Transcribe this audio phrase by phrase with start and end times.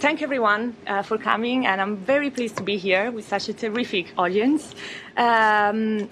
[0.00, 3.52] Thank everyone uh, for coming, and I'm very pleased to be here with such a
[3.52, 4.74] terrific audience.
[5.18, 6.08] Um,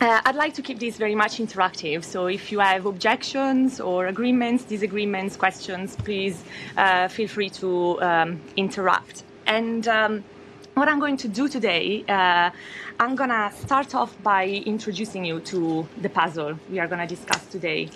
[0.00, 4.06] uh, I'd like to keep this very much interactive, so if you have objections or
[4.06, 6.44] agreements, disagreements, questions, please
[6.76, 9.24] uh, feel free to um, interrupt.
[9.48, 10.22] And um,
[10.74, 12.50] what I'm going to do today, uh,
[12.98, 17.06] I'm going to start off by introducing you to the puzzle we are going to
[17.06, 17.88] discuss today.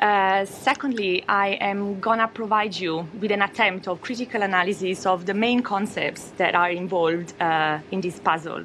[0.00, 5.24] Uh, secondly, I am going to provide you with an attempt of critical analysis of
[5.24, 8.64] the main concepts that are involved uh, in this puzzle.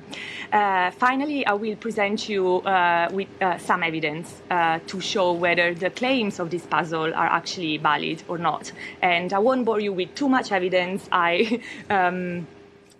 [0.51, 5.89] Uh, finally, I will present you uh, with uh, some evidence to show whether the
[5.89, 8.73] claims of this puzzle are actually valid or not.
[9.01, 11.07] And I won't bore you with too much evidence.
[11.11, 12.47] I um,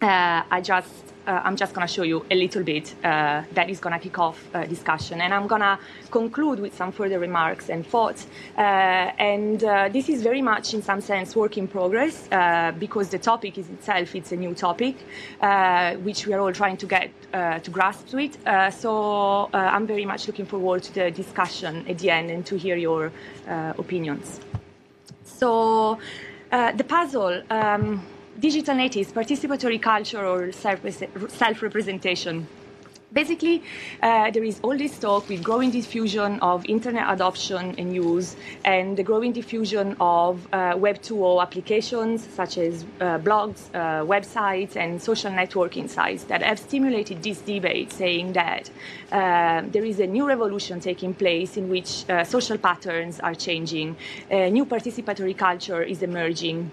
[0.02, 3.70] uh, I just uh, I'm just going to show you a little bit uh, that
[3.70, 5.78] is going to kick off uh, discussion, and I'm going to
[6.10, 8.28] conclude with some further remarks and thoughts.
[8.58, 13.10] Uh, and uh, this is very much, in some sense, work in progress uh, because
[13.10, 14.96] the topic is itself it's a new topic,
[16.04, 18.38] which we are all trying to get to grasp to it.
[18.74, 22.76] so I'm very much looking forward to the discussion at the end and to hear
[22.76, 23.12] your
[23.48, 24.40] opinions.
[25.24, 26.00] So
[26.52, 27.44] the puzzle.
[27.50, 28.02] Um,
[28.40, 32.48] digital natives, participatory culture, or self representation.
[33.14, 33.62] Basically,
[34.02, 38.96] uh, there is all this talk with growing diffusion of internet adoption and use, and
[38.96, 45.02] the growing diffusion of uh, Web 2.0 applications such as uh, blogs, uh, websites, and
[45.02, 48.72] social networking sites that have stimulated this debate, saying that
[49.12, 53.98] uh, there is a new revolution taking place in which uh, social patterns are changing,
[54.30, 56.72] a new participatory culture is emerging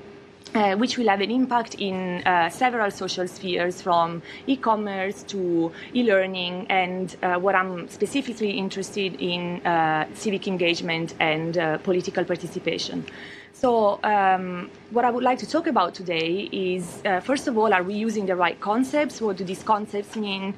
[0.54, 6.66] uh, which will have an impact in uh, several social spheres from e-commerce to e-learning
[6.70, 13.04] and uh, what I'm specifically interested in uh, civic engagement and uh, political participation.
[13.52, 17.74] So, um, what I would like to talk about today is uh, first of all,
[17.74, 19.20] are we using the right concepts?
[19.20, 20.54] What do these concepts mean?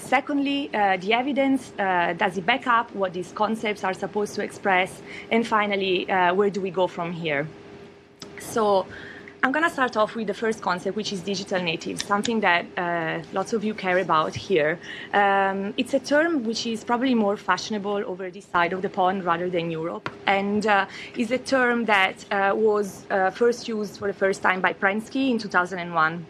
[0.00, 5.00] secondly, the evidence does it back up what these concepts are supposed to express?
[5.30, 7.46] And finally, where do we go from here?
[8.40, 8.86] So,
[9.44, 12.64] I'm going to start off with the first concept, which is digital natives, something that
[12.78, 14.78] uh, lots of you care about here.
[15.12, 19.24] Um, it's a term which is probably more fashionable over this side of the pond
[19.24, 20.86] rather than Europe, and uh,
[21.16, 25.32] is a term that uh, was uh, first used for the first time by Prensky
[25.32, 26.24] in 2001.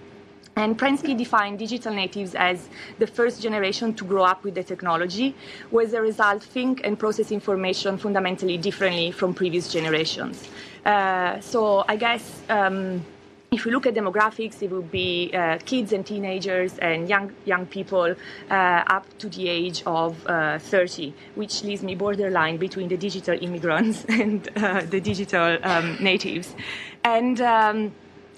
[0.57, 2.69] And Prensky defined digital natives as
[2.99, 5.35] the first generation to grow up with the technology,
[5.71, 10.49] who as a result think and process information fundamentally differently from previous generations.
[10.85, 13.05] Uh, so I guess um,
[13.53, 17.67] if we look at demographics, it would be uh, kids and teenagers and young young
[17.67, 18.15] people
[18.51, 18.55] uh,
[18.87, 24.05] up to the age of uh, 30, which leaves me borderline between the digital immigrants
[24.09, 26.55] and uh, the digital um, natives.
[27.05, 27.93] And um,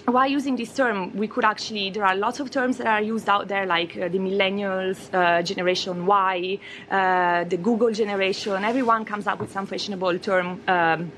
[0.06, 1.16] why using this term?
[1.16, 4.09] We could actually, there are lots of terms that are used out there, like uh,
[4.09, 6.59] the millennials, uh, generation Y,
[6.91, 8.65] uh, the Google generation.
[8.65, 10.61] Everyone comes up with some fashionable term.
[10.69, 11.12] Um,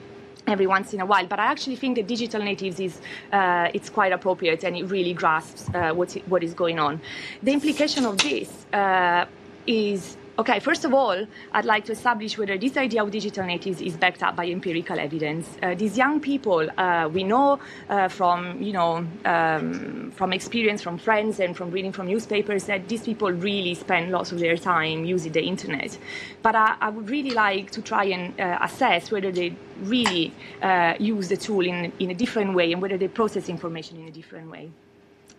[0.47, 1.27] every once in a while.
[1.27, 3.01] But I actually think that digital natives is
[3.33, 7.01] uh, it's quite appropriate and it really grasps uh, what's, what is going on.
[7.43, 9.27] The implication of this uh,
[9.67, 13.81] is Okay, first of all, I'd like to establish whether this idea of digital natives
[13.81, 15.49] is backed up by empirical evidence.
[15.63, 17.59] Uh, these young people, uh, we know
[17.89, 22.87] uh, from, you know, um, from experience, from friends, and from reading from newspapers that
[22.87, 25.97] these people really spend lots of their time using the internet.
[26.43, 30.97] But I, I would really like to try and uh, assess whether they really uh,
[30.99, 34.13] use the tool in, in a different way and whether they process information in a
[34.13, 34.71] different way.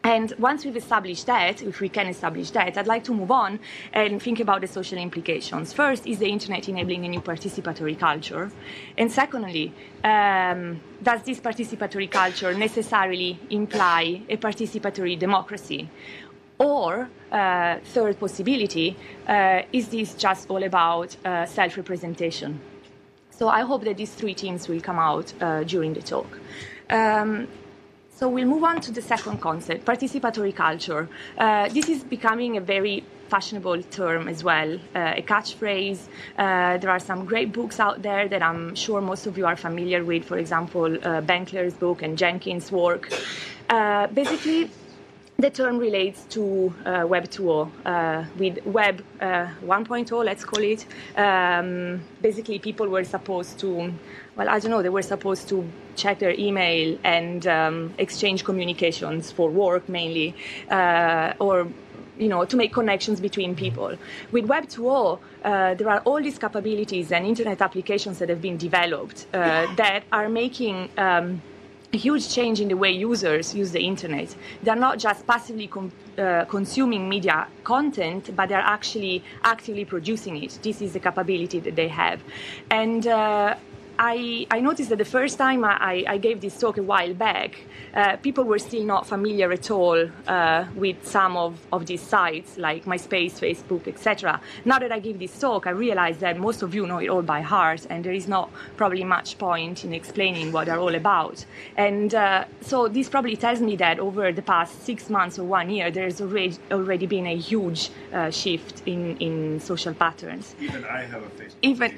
[0.08, 3.60] And once we've established that, if we can establish that, I'd like to move on
[3.92, 5.74] and think about the social implications.
[5.74, 8.50] First, is the internet enabling a new participatory culture?
[8.98, 9.74] And secondly,
[10.06, 15.90] um, does this participatory culture necessarily imply a participatory democracy?
[16.58, 18.96] Or, uh, third possibility,
[19.28, 22.62] uh, is this just all about uh, self representation?
[23.30, 26.40] So I hope that these three themes will come out uh, during the talk.
[26.90, 27.50] Um,
[28.18, 31.08] so we'll move on to the second concept, participatory culture.
[31.38, 36.00] Uh, this is becoming a very fashionable term as well, uh, a catchphrase.
[36.38, 39.56] Uh, there are some great books out there that I'm sure most of you are
[39.56, 43.12] familiar with, for example, uh, Benkler's book and Jenkins' work.
[43.70, 44.72] Uh, basically,
[45.40, 47.70] the term relates to uh, Web 2.0.
[47.86, 53.94] Uh, with Web uh, 1.0, let's call it, um, basically people were supposed to,
[54.38, 59.32] well, I don't know, they were supposed to check their email and um, exchange communications
[59.32, 60.36] for work mainly,
[60.70, 61.68] uh, or
[62.20, 63.96] you know, to make connections between people.
[64.32, 68.58] With Web 2.0, uh, there are all these capabilities and internet applications that have been
[68.58, 71.42] developed uh, that are making um,
[71.94, 74.36] a huge change in the way users use the internet.
[74.64, 80.60] They're not just passively com- uh, consuming media content, but they're actually actively producing it.
[80.62, 82.22] This is the capability that they have.
[82.70, 83.56] And uh,
[84.00, 87.58] I, I, noticed that the first time I, I, gave this talk a while back,
[87.96, 92.58] uh, people were still not familiar at all uh, with some of, of these sites
[92.58, 94.40] like MySpace, Facebook, etc.
[94.66, 97.24] Now that I give this talk, I realize that most of you know it all
[97.24, 101.44] by heart, and there is not probably much point in explaining what they're all about.
[101.76, 105.70] And uh, so this probably tells me that over the past six months or one
[105.72, 110.54] year, there's already, already been a huge uh, shift in, in social patterns.
[110.60, 111.56] Even I have a Facebook.
[111.64, 111.96] Even.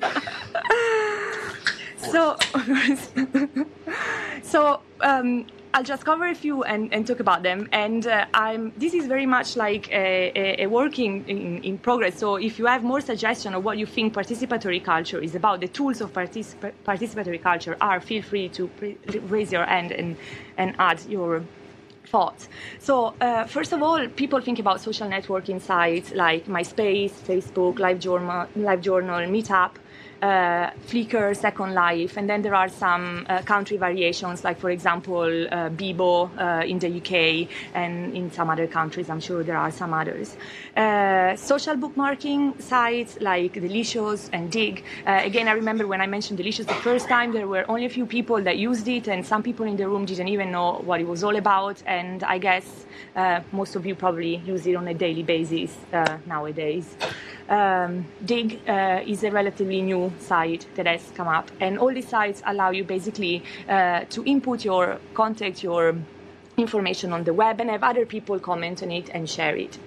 [2.12, 2.36] so,
[4.42, 7.68] so um, I'll just cover a few and, and talk about them.
[7.72, 11.78] And uh, I'm, this is very much like a, a, a work in, in, in,
[11.78, 12.16] progress.
[12.16, 15.66] So if you have more suggestion of what you think participatory culture is about, the
[15.66, 18.96] tools of particip- participatory culture are, feel free to pre-
[19.26, 20.16] raise your hand and,
[20.58, 21.42] and add your
[22.06, 22.48] thoughts.
[22.78, 28.46] So, uh, first of all, people think about social networking sites like MySpace, Facebook, LiveJournal,
[28.56, 29.72] LiveJournal Meetup,
[30.24, 35.28] uh, Flickr, Second Life, and then there are some uh, country variations, like for example
[35.48, 39.10] uh, Bebo uh, in the UK and in some other countries.
[39.10, 40.36] I'm sure there are some others.
[40.76, 44.82] Uh, social bookmarking sites like Delicious and Digg.
[45.06, 47.90] Uh, again, I remember when I mentioned Delicious the first time, there were only a
[47.90, 51.00] few people that used it, and some people in the room didn't even know what
[51.00, 51.82] it was all about.
[51.86, 52.86] And I guess
[53.52, 55.76] most of you probably use it on a daily basis
[56.26, 56.96] nowadays.
[57.48, 62.08] Um, Digg uh, is a relatively new site that has come up, and all these
[62.08, 65.94] sites allow you basically uh, to input your contact, your
[66.56, 69.78] information on the web, and have other people comment on it and share it.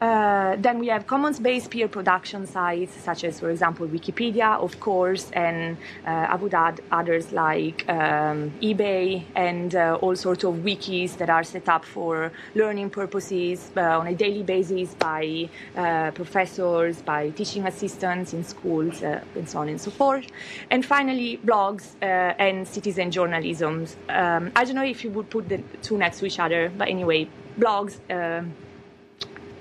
[0.00, 5.30] Uh, then we have commons-based peer production sites, such as, for example, Wikipedia, of course,
[5.30, 11.16] and uh, I would add others like um, eBay and uh, all sorts of wikis
[11.16, 17.00] that are set up for learning purposes uh, on a daily basis by uh, professors,
[17.00, 20.26] by teaching assistants in schools, uh, and so on and so forth.
[20.70, 23.86] And finally, blogs and citizen journalism.
[24.10, 26.88] Um, I don't know if you would put the two next to each other, but
[26.88, 27.28] anyway,
[27.58, 27.98] blogs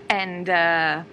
[0.10, 1.04] and uh,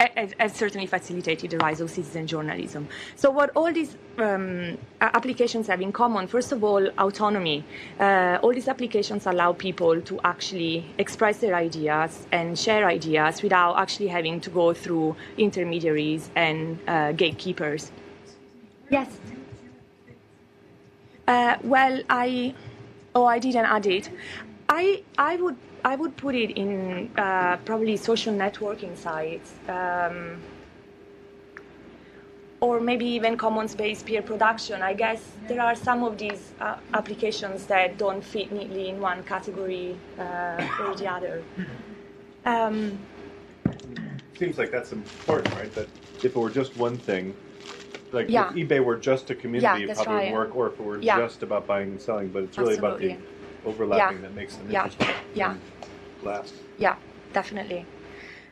[0.00, 2.88] has certainly facilitated the rise of citizen journalism.
[3.16, 7.64] So, what all these um, applications have in common, first of all, autonomy.
[7.98, 13.78] Uh, all these applications allow people to actually express their ideas and share ideas without
[13.78, 17.90] actually having to go through intermediaries and uh, gatekeepers.
[18.90, 19.08] Yes.
[21.26, 22.54] Uh, well, I
[23.14, 24.10] oh, I didn't add it.
[24.68, 29.52] I I would I would put it in uh, probably social networking sites.
[29.68, 30.40] Um,
[32.60, 34.80] or maybe even commons-based peer production.
[34.80, 39.22] I guess there are some of these uh, applications that don't fit neatly in one
[39.24, 41.42] category uh, or the other.
[42.46, 42.98] Um,
[44.38, 45.72] Seems like that's important, right?
[45.74, 45.88] That
[46.22, 47.36] if it were just one thing,
[48.12, 48.48] like yeah.
[48.48, 50.32] if eBay were just a community, yeah, it probably right.
[50.32, 51.18] would work, or if it were yeah.
[51.18, 53.12] just about buying and selling, but it's really Absolutely.
[53.12, 55.08] about the overlapping that makes them interesting.
[55.34, 55.56] Yeah
[56.78, 56.96] Yeah,
[57.32, 57.86] definitely.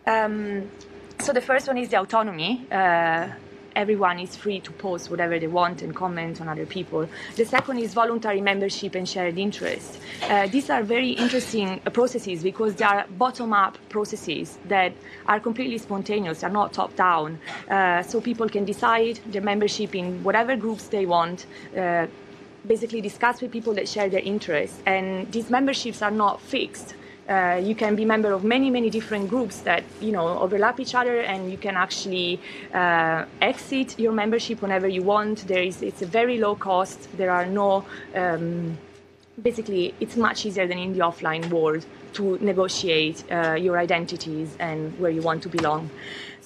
[0.06, 0.70] Um,
[1.20, 2.66] so the first one is the autonomy.
[2.70, 3.28] Uh,
[3.74, 7.08] everyone is free to post whatever they want and comment on other people.
[7.36, 9.98] The second is voluntary membership and shared interest.
[10.22, 14.92] Uh, these are very interesting processes because they are bottom up processes that
[15.26, 17.38] are completely spontaneous, they're not top down.
[17.70, 21.46] Uh, so people can decide their membership in whatever groups they want.
[21.76, 22.06] Uh,
[22.66, 26.94] basically discuss with people that share their interests and these memberships are not fixed
[27.32, 30.94] uh, you can be member of many many different groups that you know overlap each
[30.94, 32.30] other and you can actually
[32.74, 35.36] uh, exit your membership whenever you want.
[35.52, 36.98] There is it's a very low cost.
[37.16, 37.84] There are no
[38.14, 38.78] um,
[39.42, 44.98] basically it's much easier than in the offline world to negotiate uh, your identities and
[45.00, 45.90] where you want to belong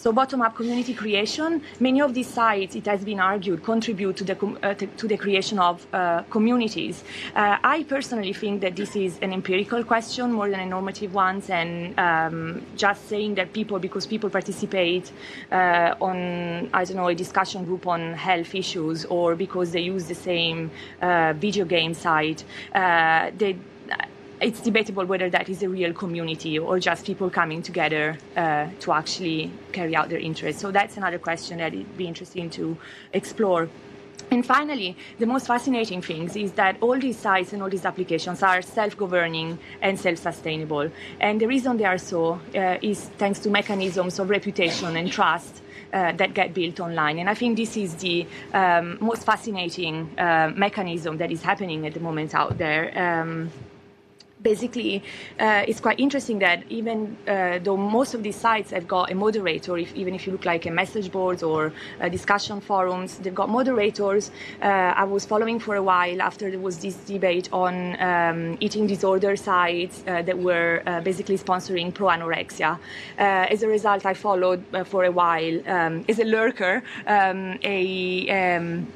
[0.06, 4.36] so bottom-up community creation, many of these sites, it has been argued, contribute to the,
[4.62, 7.02] uh, to the creation of uh, communities.
[7.34, 11.42] Uh, I personally think that this is an empirical question more than a normative one,
[11.48, 15.10] and um, just saying that people, because people participate
[15.50, 20.04] uh, on, I don't know, a discussion group on health issues, or because they use
[20.04, 20.70] the same
[21.02, 22.44] uh, video game site,
[22.76, 23.56] uh, they
[24.40, 28.93] it's debatable whether that is a real community or just people coming together uh, to
[28.93, 30.61] actually carry out their interests.
[30.61, 32.76] So that's another question that it'd be interesting to
[33.12, 33.69] explore.
[34.31, 38.43] And finally, the most fascinating things is that all these sites and all these applications
[38.43, 40.90] are self-governing and self-sustainable.
[41.21, 45.62] And the reason they are so uh, is thanks to mechanisms of reputation and trust
[45.93, 47.21] uh, that get built online.
[47.21, 51.95] And I think this is the um, most fascinating uh, mechanism that is happening at
[51.95, 52.93] the moment out there.
[52.99, 53.50] Um,
[54.47, 55.03] basically,
[55.41, 59.15] uh, it's quite interesting that even uh, though most of these sites have got a
[59.15, 61.61] moderator, if, even if you look like a message boards or
[62.00, 64.25] uh, discussion forums, they've got moderators.
[64.62, 67.75] Uh, I was following for a while after there was this debate on
[68.11, 72.79] um, eating disorder sites uh, that were uh, basically sponsoring pro anorexia.
[73.55, 74.62] as a result, I followed
[74.93, 76.75] for a while um, as a lurker
[77.17, 77.79] um, a
[78.38, 78.87] um,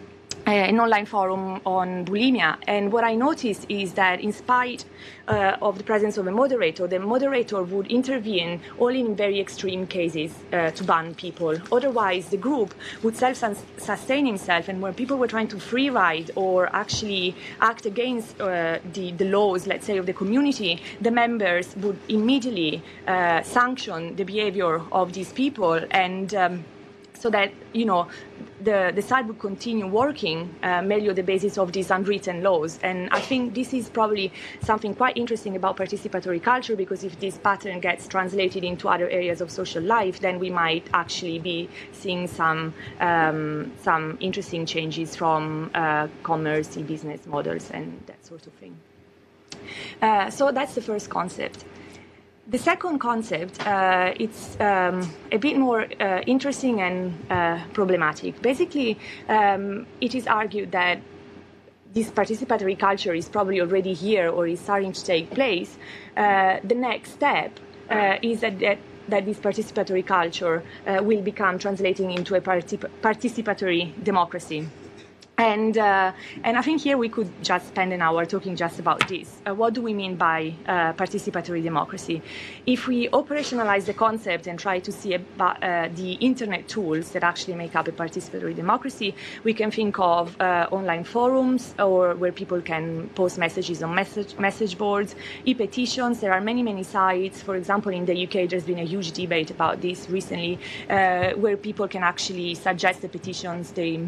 [0.47, 2.57] an online forum on bulimia.
[2.67, 4.85] And what I noticed is that, in spite
[5.29, 9.87] uh, of the presence of a moderator, the moderator would intervene only in very extreme
[9.87, 11.57] cases uh, to ban people.
[11.73, 13.37] Otherwise, the group would self
[13.79, 14.69] sustain himself.
[14.69, 19.27] And when people were trying to free ride or actually act against uh, the, the
[19.27, 25.13] laws, let's say, of the community, the members would immediately uh, sanction the behavior of
[25.13, 25.81] these people.
[25.91, 26.65] And um,
[27.21, 28.09] so that you know
[28.63, 32.79] the, the site continue working uh, merely on the basis of these unwritten laws.
[32.83, 37.39] And I think this is probably something quite interesting about participatory culture because if this
[37.39, 42.27] pattern gets translated into other areas of social life, then we might actually be seeing
[42.27, 48.53] some um, some interesting changes from uh, commerce, and business models, and that sort of
[48.55, 48.77] thing.
[50.03, 51.65] Uh, so that's the first concept.
[52.49, 58.43] The second concept, uh, it's um, a bit more uh, interesting and uh, problematic.
[58.43, 61.01] Basically, um, it is argued that
[61.93, 65.77] this participatory culture is probably already here or is starting to take place.
[66.17, 67.59] Uh, the next step
[67.91, 68.79] uh, is that, that,
[69.09, 74.67] that, this participatory culture uh, will become translating into a particip- participatory democracy.
[75.41, 76.13] And, uh,
[76.45, 79.41] and I think here we could just spend an hour talking just about this.
[79.47, 82.21] Uh, what do we mean by uh, participatory democracy?
[82.67, 87.25] If we operationalize the concept and try to see about uh, the internet tools that
[87.25, 92.33] actually make up a participatory democracy, we can think of uh, online forums or where
[92.33, 95.15] people can post messages on message, message boards,
[95.47, 96.21] e-petitions.
[96.21, 97.41] There are many, many sites.
[97.41, 100.59] For example, in the UK, there's been a huge debate about this recently,
[100.91, 104.07] uh, where people can actually suggest the petitions they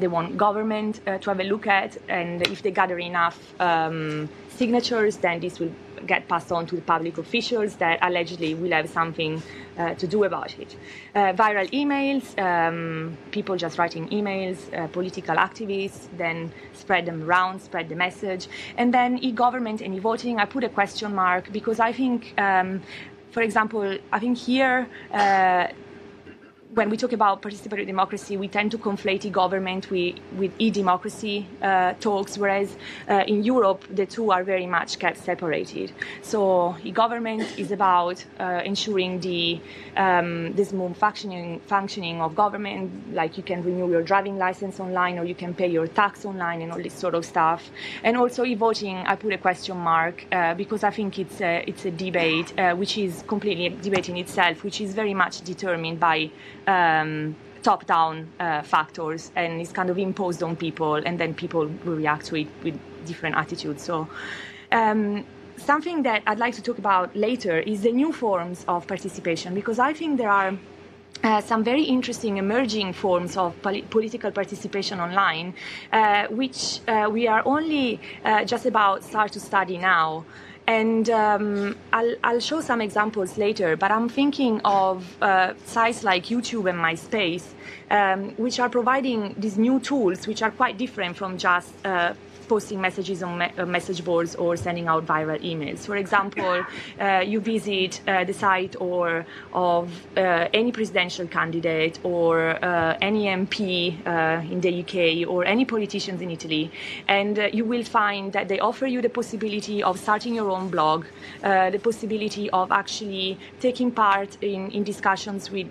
[0.00, 4.28] they want government uh, to have a look at, and if they gather enough um,
[4.48, 5.72] signatures, then this will
[6.06, 9.42] get passed on to the public officials that allegedly will have something
[9.78, 10.76] uh, to do about it.
[11.14, 17.60] Uh, viral emails, um, people just writing emails, uh, political activists, then spread them around,
[17.60, 18.48] spread the message.
[18.76, 22.34] And then e government and e voting, I put a question mark because I think,
[22.38, 22.82] um,
[23.30, 25.68] for example, I think here uh,
[26.74, 32.38] when we talk about participatory democracy, we tend to conflate e-government with, e-democracy uh, talks,
[32.38, 32.76] whereas
[33.08, 35.92] uh, in Europe, the two are very much kept separated.
[36.22, 39.60] So e-government is about uh, ensuring the,
[39.96, 45.24] um, smooth functioning, functioning of government, like you can renew your driving license online or
[45.24, 47.70] you can pay your tax online and all this sort of stuff.
[48.02, 51.84] And also e-voting, I put a question mark uh, because I think it's a, it's
[51.84, 56.00] a debate uh, which is completely a debate in itself, which is very much determined
[56.00, 56.30] by
[56.66, 61.70] um, top down uh, factors and it's kind of imposed on people, and then people
[61.84, 63.82] will react to it with different attitudes.
[63.82, 64.08] So,
[64.70, 65.24] um,
[65.56, 69.78] something that I'd like to talk about later is the new forms of participation because
[69.78, 70.58] I think there are.
[71.22, 75.54] Uh, some very interesting emerging forms of poli- political participation online,
[75.92, 80.24] uh, which uh, we are only uh, just about start to study now.
[80.66, 86.26] And um, I'll, I'll, show some examples later, but I'm thinking of uh, sites like
[86.26, 87.46] YouTube and MySpace,
[87.90, 92.14] um, which are providing these new tools, which are quite different from just uh,
[92.48, 95.80] posting messages on me- uh, message boards or sending out viral emails.
[95.80, 96.64] For example,
[97.00, 103.24] uh, you visit uh, the site or of uh, any presidential candidate or uh, any
[103.26, 106.70] MP uh, in the UK or any politicians in Italy,
[107.08, 111.04] and you will find that they offer you the possibility of starting your own blog,
[111.42, 115.68] the possibility of actually taking part in, in discussions with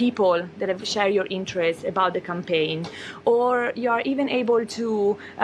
[0.00, 2.78] people that have shared your interests about the campaign,
[3.26, 3.50] or
[3.82, 4.86] you are even able to,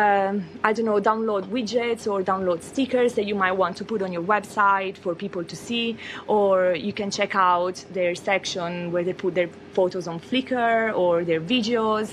[0.05, 0.33] um,
[0.69, 4.11] I don't know, download widgets or download stickers that you might want to put on
[4.17, 5.87] your website for people to see,
[6.27, 11.13] or you can check out their section where they put their photos on Flickr or
[11.31, 12.09] their videos,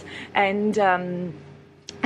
[0.48, 0.74] and.
[0.90, 1.34] Um,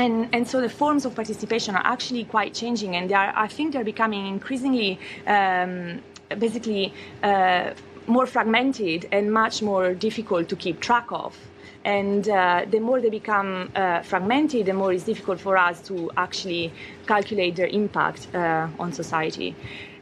[0.03, 3.47] and, and, so the forms of participation are actually quite changing, and they are, I
[3.47, 6.03] think they're becoming increasingly, um,
[6.37, 7.71] basically, uh,
[8.07, 11.37] more fragmented and much more difficult to keep track of.
[11.83, 16.11] And uh, the more they become uh, fragmented, the more it's difficult for us to
[16.17, 16.73] actually
[17.05, 19.55] calculate their impact uh, on society.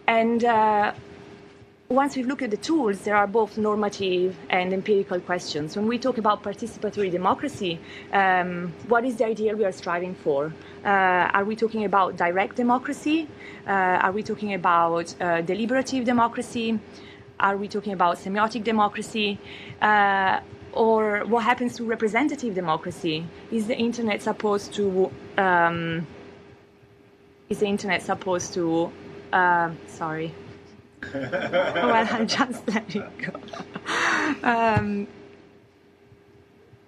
[0.07, 0.93] And uh,
[1.89, 5.75] once we look at the tools, there are both normative and empirical questions.
[5.75, 7.79] When we talk about participatory democracy,
[8.11, 10.51] um, what is the ideal we are striving for?
[10.83, 13.27] Uh, are we talking about direct democracy?
[13.67, 13.71] Uh,
[14.05, 16.79] are we talking about uh, deliberative democracy?
[17.39, 19.39] Are we talking about semiotic democracy?
[19.81, 20.39] Uh,
[20.73, 23.25] or what happens to representative democracy?
[23.51, 26.05] Is the internet supposed to um,
[27.49, 28.91] is the internet supposed to
[29.31, 30.33] uh, sorry
[31.13, 33.33] well, I'm just letting go.
[34.43, 35.07] Um,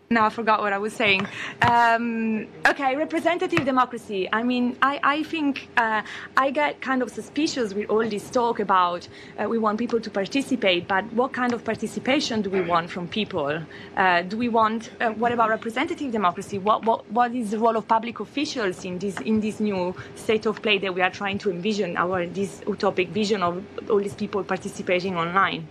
[0.10, 1.28] no, I forgot what I was saying.
[1.62, 4.30] Um, okay, representative democracy.
[4.32, 6.02] I mean, I, I think uh,
[6.38, 9.06] I get kind of suspicious with all this talk about
[9.38, 13.10] uh, we want people to participate, but what kind of participation do we want from
[13.10, 13.62] people?
[13.98, 16.58] Uh, do we want, uh, what about representative democracy?
[16.58, 20.46] What, what, what is the role of public officials in this, in this new state
[20.46, 24.16] of play that we are trying to envision, our this utopic vision of all these
[24.16, 25.68] people participating online?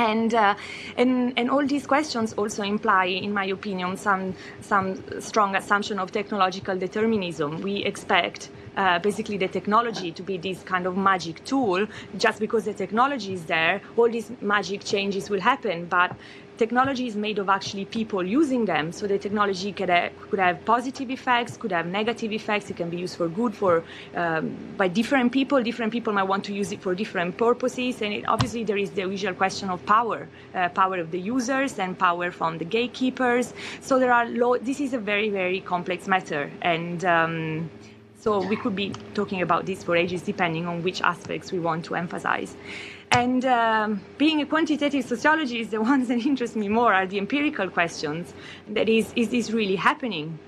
[0.00, 0.54] And, uh,
[0.96, 4.86] and, and all these questions also imply, in my opinion, some, some
[5.20, 7.60] strong assumption of technological determinism.
[7.60, 11.86] We expect uh, basically the technology to be this kind of magic tool.
[12.16, 15.84] Just because the technology is there, all these magic changes will happen.
[15.84, 16.16] But
[16.60, 18.92] technology is made of actually people using them.
[18.92, 22.68] So the technology could have, could have positive effects, could have negative effects.
[22.72, 23.82] It can be used for good for
[24.22, 24.44] um,
[24.76, 25.56] by different people.
[25.70, 28.02] Different people might want to use it for different purposes.
[28.02, 31.78] And it, obviously there is the usual question of power, uh, power of the users
[31.78, 33.46] and power from the gatekeepers.
[33.80, 36.42] So there are lo- this is a very very complex matter
[36.74, 36.98] and.
[37.16, 37.70] Um,
[38.26, 41.86] so we could be talking about this for ages, depending on which aspects we want
[41.86, 42.54] to emphasize.
[43.12, 47.68] And um, being a quantitative sociologist, the ones that interest me more are the empirical
[47.68, 48.34] questions.
[48.68, 50.38] That is, is this really happening?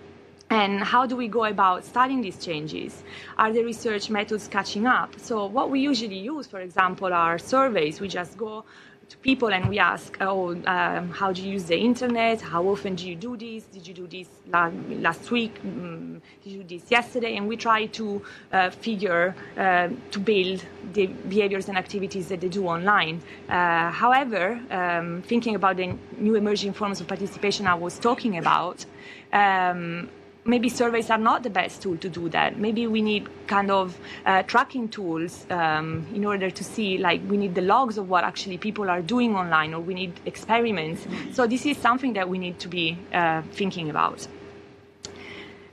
[0.48, 3.02] And how do we go about studying these changes?
[3.38, 5.18] Are the research methods catching up?
[5.18, 8.02] So, what we usually use, for example, are surveys.
[8.02, 8.64] We just go
[9.12, 12.40] to people and we ask, oh, um, how do you use the internet?
[12.40, 13.64] How often do you do this?
[13.64, 15.54] Did you do this last week?
[15.62, 17.36] Mm, did you do this yesterday?
[17.36, 20.64] And we try to uh, figure, uh, to build
[20.94, 23.20] the behaviors and activities that they do online.
[23.48, 28.86] Uh, however, um, thinking about the new emerging forms of participation I was talking about,
[29.32, 30.08] um,
[30.44, 32.58] maybe surveys are not the best tool to do that.
[32.58, 37.36] Maybe we need kind of uh, tracking tools um, in order to see, like, we
[37.36, 41.06] need the logs of what actually people are doing online, or we need experiments.
[41.32, 44.26] So this is something that we need to be uh, thinking about.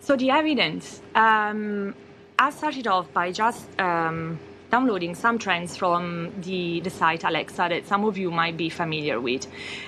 [0.02, 1.02] So the evidence.
[1.16, 1.96] Um,
[2.38, 4.40] I started off by just um,
[4.72, 9.20] downloading some trends from the, the site Alexa that some of you might be familiar
[9.20, 9.46] with.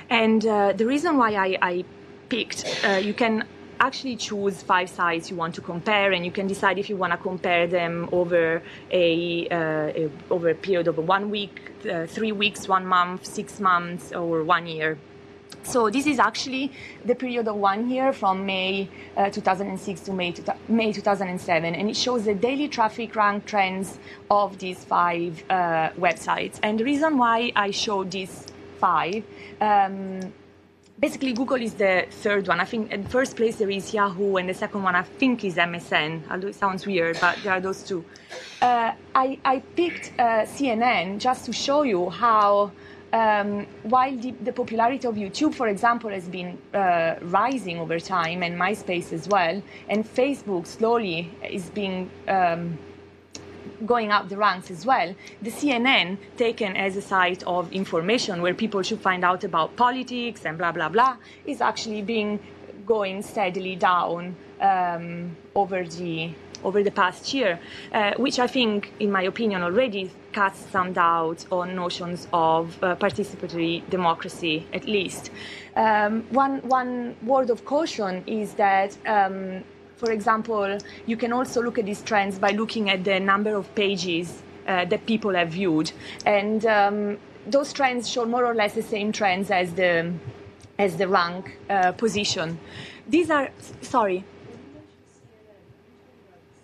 [0.09, 1.85] And uh, the reason why I, I
[2.27, 3.45] picked, uh, you can
[3.81, 7.11] actually choose five sites you want to compare, and you can decide if you want
[7.11, 12.31] to compare them over a, uh, a over a period of one week, uh, three
[12.31, 14.97] weeks, one month, six months, or one year.
[15.63, 16.71] So this is actually
[17.05, 21.89] the period of one year from May uh, 2006 to May, to May 2007, and
[21.89, 26.59] it shows the daily traffic rank trends of these five uh, websites.
[26.63, 28.47] And the reason why I show these
[28.79, 29.23] five
[29.59, 30.33] um,
[31.01, 32.59] basically Google is the third one.
[32.59, 35.55] I think in first place there is Yahoo, and the second one I think is
[35.55, 36.21] MSN.
[36.29, 38.05] Although it sounds weird, but there are those two.
[38.61, 42.71] Uh, I, I, picked uh, CNN just to show you how.
[43.13, 48.41] Um, while the, the, popularity of YouTube, for example, has been uh, rising over time,
[48.41, 52.79] and MySpace as well, and Facebook slowly is being um,
[53.85, 55.13] going up the ranks as well.
[55.41, 60.45] The CNN, taken as a site of information where people should find out about politics
[60.45, 62.39] and blah blah blah, is actually being
[62.85, 66.31] going steadily down um, over the
[66.63, 67.59] over the past year,
[67.91, 72.95] uh, which I think, in my opinion, already casts some doubt on notions of uh,
[72.95, 75.31] participatory democracy, at least.
[75.75, 79.63] Um, one, one word of caution is that um,
[80.01, 83.73] for example, you can also look at these trends by looking at the number of
[83.75, 85.91] pages uh, that people have viewed,
[86.25, 90.11] and um, those trends show more or less the same trends as the
[90.79, 92.57] as the rank uh, position.
[93.07, 93.49] These are
[93.81, 94.23] sorry.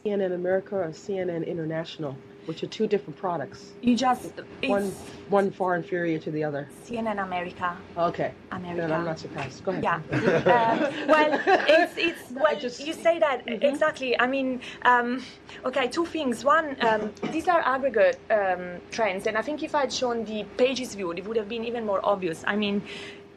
[0.04, 2.18] CNN America or CNN International
[2.48, 3.74] which are two different products.
[3.82, 4.32] You just
[4.64, 4.92] one
[5.30, 6.68] one far inferior to the other.
[6.86, 7.78] CNN America.
[7.98, 8.32] Okay.
[8.52, 8.82] America.
[8.82, 9.64] Then I'm not surprised.
[9.64, 9.84] Go ahead.
[9.84, 10.00] Yeah.
[10.12, 11.42] uh, well,
[11.78, 13.66] it's it's well just, you say that mm-hmm.
[13.66, 14.20] exactly.
[14.20, 15.22] I mean, um,
[15.66, 16.46] okay, two things.
[16.46, 20.96] One, um, these are aggregate um, trends, and I think if I'd shown the pages
[20.96, 22.44] viewed, it would have been even more obvious.
[22.48, 22.82] I mean,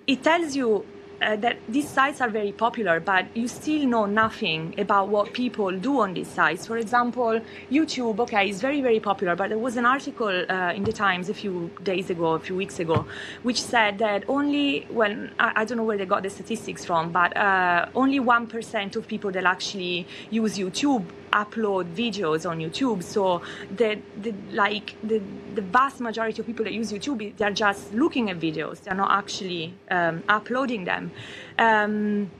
[0.06, 0.86] it tells you
[1.22, 5.70] uh, that these sites are very popular, but you still know nothing about what people
[5.70, 6.66] do on these sites.
[6.66, 10.84] For example, YouTube, okay, is very, very popular, but there was an article uh, in
[10.84, 13.06] the Times a few days ago, a few weeks ago,
[13.42, 17.12] which said that only, well, I, I don't know where they got the statistics from,
[17.12, 23.02] but uh, only 1% of people that actually use YouTube upload videos on YouTube.
[23.02, 23.42] So
[23.76, 25.20] the, the like the,
[25.54, 28.82] the vast majority of people that use YouTube, they're just looking at videos.
[28.82, 31.10] They're not actually um, uploading them.
[31.58, 32.30] Um,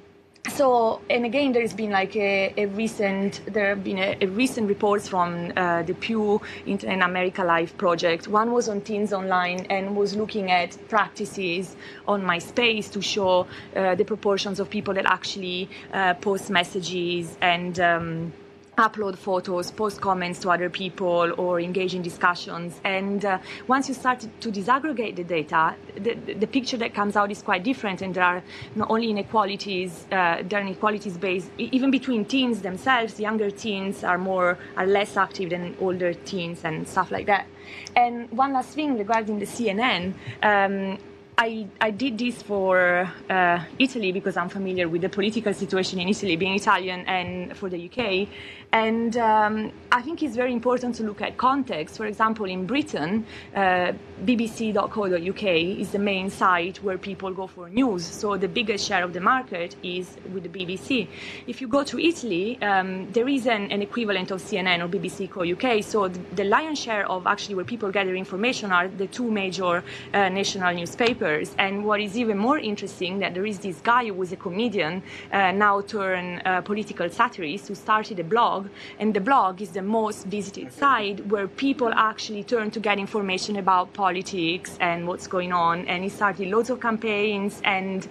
[0.49, 4.27] so and again there has been like a, a recent there have been a, a
[4.27, 9.67] recent reports from uh, the Pew Internet American Life Project one was on teens online
[9.69, 11.77] and was looking at practices
[12.09, 17.79] on myspace to show uh, the proportions of people that actually uh, post messages and
[17.79, 18.33] um,
[18.81, 22.81] upload photos, post comments to other people, or engage in discussions.
[22.85, 23.39] And uh,
[23.69, 27.63] once you start to disaggregate the data, the, the, picture that comes out is quite
[27.63, 28.43] different, and there are
[28.75, 33.21] not only inequalities, uh, there are inequalities based even between teens themselves.
[33.21, 37.47] Younger teens are more are less active than older teens and stuff like that.
[37.95, 40.15] And one last thing regarding the CNN.
[40.43, 40.99] Um,
[41.39, 46.07] I, I, did this for uh, Italy because I'm familiar with the political situation in
[46.07, 48.29] Italy, being Italian, and for the UK.
[48.73, 51.97] And um, I think it's very important to look at context.
[51.97, 53.93] For example, in Britain, uh,
[54.25, 58.05] bbc.co.uk is the main site where people go for news.
[58.05, 61.09] So the biggest share of the market is with the BBC.
[61.49, 65.83] If you go to Italy, um, there isn't an equivalent of CNN or BBC Co.uk.
[65.83, 69.83] So the, the lion's share of actually where people gather information are the two major
[70.15, 71.57] uh, national newspapers.
[71.59, 75.03] And what is even more interesting that there is this guy who was a comedian,
[75.33, 79.71] uh, now turned uh, political satirist, who started a blog blog, and the blog is
[79.71, 85.27] the most visited site where people actually turn to get information about politics and what's
[85.27, 85.87] going on.
[85.87, 88.09] And he started loads of campaigns and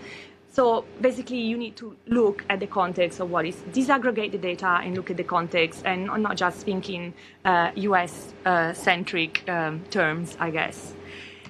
[0.52, 4.80] so basically, you need to look at the context of what is disaggregate the data
[4.84, 7.14] and look at the context, and not just thinking
[7.46, 8.34] uh, U.S.
[8.46, 10.96] Uh, centric um, terms, I guess.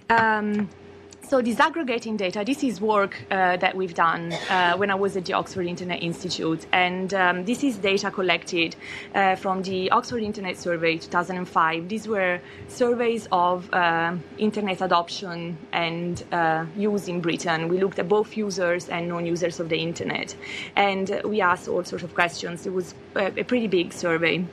[0.10, 0.70] Um,
[1.30, 5.26] so disaggregating data, this is work uh, that we've done uh, when I was at
[5.26, 6.66] the Oxford Internet Institute.
[6.72, 8.76] And um, this is data collected
[9.14, 11.88] uh, from the Oxford Internet Survey 2005.
[11.88, 17.68] These were surveys of uh, internet adoption and uh, use in Britain.
[17.68, 20.36] We looked at both users and non-users of the internet.
[20.76, 22.66] And we asked all sorts of questions.
[22.66, 24.46] It was a, a pretty big survey.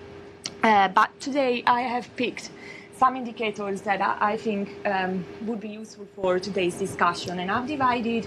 [0.62, 2.50] Uh, but today I have picked
[2.98, 7.38] some indicators that I think um, would be useful for today's discussion.
[7.38, 8.26] And I've divided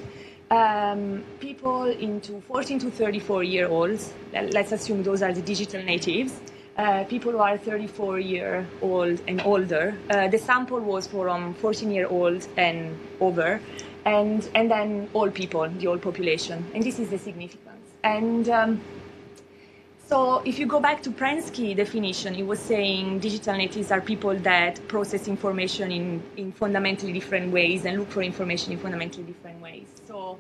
[0.52, 4.14] um, people into 14 to 34 year olds.
[4.34, 6.40] Let's assume those are the digital natives.
[6.78, 9.98] Uh, people who are 34 year old and older.
[10.10, 13.60] Uh, the sample was from 14 year old and over,
[14.06, 16.64] and and then all people, the whole population.
[16.74, 17.86] And this is the significance.
[18.04, 18.82] And um,
[20.10, 24.34] so if you go back to Prensky definition, he was saying digital natives are people
[24.40, 29.62] that process information in, in fundamentally different ways and look for information in fundamentally different
[29.62, 29.88] ways.
[30.08, 30.40] So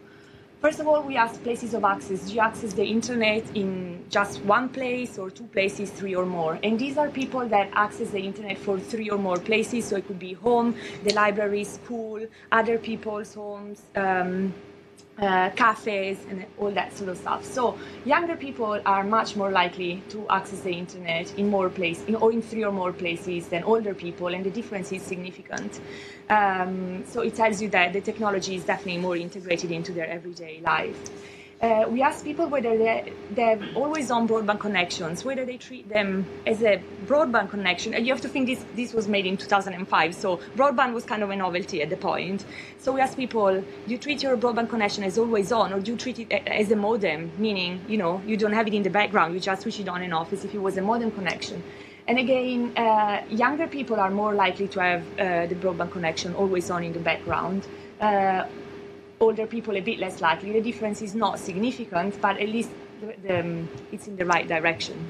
[0.60, 2.26] first of all, we ask places of access.
[2.26, 6.58] Do you access the internet in just one place or two places, three or more?
[6.64, 9.86] And these are people that access the internet for three or more places.
[9.86, 14.52] So it could be home, the library, school, other people's homes, um,
[15.22, 17.44] uh, cafes and all that sort of stuff.
[17.44, 22.16] So younger people are much more likely to access the internet in more places, in,
[22.16, 25.82] or in three or more places than older people, and the difference is significant.
[26.30, 30.62] Um, so it tells you that the technology is definitely more integrated into their everyday
[30.62, 31.10] life
[31.62, 35.90] uh, we ask people whether they, they have always on broadband connections, whether they treat
[35.90, 37.94] them as a broadband connection.
[37.94, 41.22] And you have to think this, this was made in 2005, so broadband was kind
[41.22, 42.46] of a novelty at the point.
[42.78, 45.92] So we ask people, do you treat your broadband connection as always on, or do
[45.92, 48.90] you treat it as a modem, meaning, you know, you don't have it in the
[48.90, 51.62] background, you just switch it on and off as if it was a modem connection.
[52.08, 56.72] And again, uh, younger people are more likely to have uh, the broadband connection always
[56.72, 57.68] on in the background.
[59.20, 60.54] Older people a bit less likely.
[60.54, 62.70] The difference is not significant, but at least
[63.02, 65.10] the, the, um, it's in the right direction.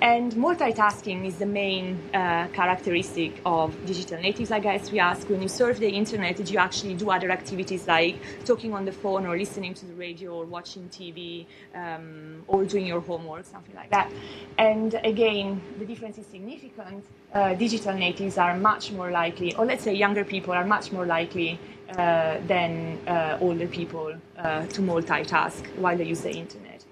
[0.00, 4.92] And multitasking is the main uh, characteristic of digital natives, I guess.
[4.92, 8.74] We ask when you surf the internet, did you actually do other activities like talking
[8.74, 13.00] on the phone or listening to the radio or watching TV um, or doing your
[13.00, 14.12] homework, something like that.
[14.56, 17.04] And again, the difference is significant.
[17.34, 21.06] Uh, digital natives are much more likely, or let's say younger people are much more
[21.06, 21.58] likely
[21.96, 26.84] uh, than uh, older people uh, to multitask while they use the internet.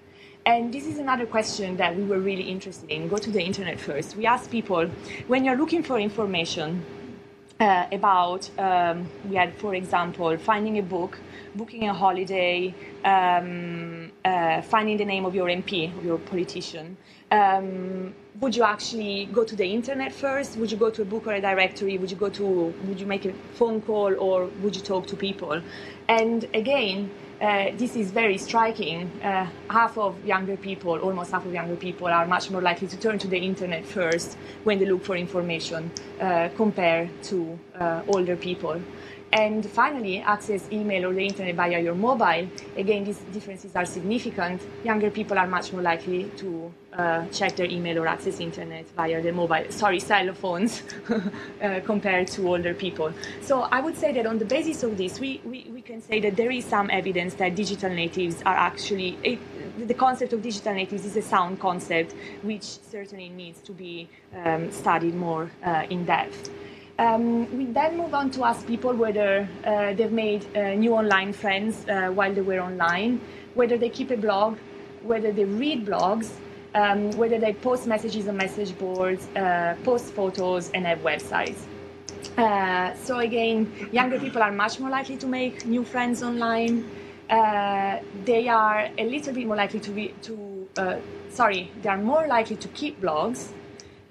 [0.45, 3.07] And this is another question that we were really interested in.
[3.07, 4.15] Go to the internet first.
[4.15, 4.87] We asked people
[5.27, 6.83] when you're looking for information,
[7.59, 11.19] uh, about um, we had, for example, finding a book,
[11.55, 14.11] booking a holiday, um,
[14.63, 16.97] finding the name of your MP, of your politician.
[17.31, 20.57] Um, would you actually go to the internet first?
[20.57, 21.97] Would you go to a book or a directory?
[21.97, 22.45] Would you go to?
[22.85, 25.61] Would you make a phone call or would you talk to people?
[26.07, 27.09] And again,
[27.41, 29.09] uh, this is very striking.
[29.21, 32.97] Uh, half of younger people, almost half of younger people, are much more likely to
[32.97, 38.35] turn to the internet first when they look for information uh, compared to uh, older
[38.35, 38.81] people.
[39.33, 42.47] And finally, access email or the internet via your mobile.
[42.77, 44.61] Again, these differences are significant.
[44.85, 49.21] Younger people are much more likely to uh, check their email or access internet via
[49.21, 50.81] their mobile, sorry, cell phones,
[51.61, 53.11] uh, compared to older people.
[53.41, 56.19] So I would say that on the basis of this, we, we, we can say
[56.21, 59.39] that there is some evidence that digital natives are actually, it,
[59.87, 64.07] the concept of digital natives is a sound concept which certainly needs to be
[64.43, 66.49] um, studied more uh, in depth.
[66.99, 71.31] Um, we then move on to ask people whether uh, they've made uh, new online
[71.31, 73.21] friends uh, while they were online,
[73.53, 74.57] whether they keep a blog,
[75.03, 76.31] whether they read blogs,
[76.73, 81.59] um, whether they post messages on message boards, uh, post photos, and have websites.
[82.35, 86.83] Uh, so again, younger people are much more likely to make new friends online.
[87.29, 90.67] Uh, they are a little bit more likely to be to
[91.29, 93.51] sorry, they are more likely to keep blogs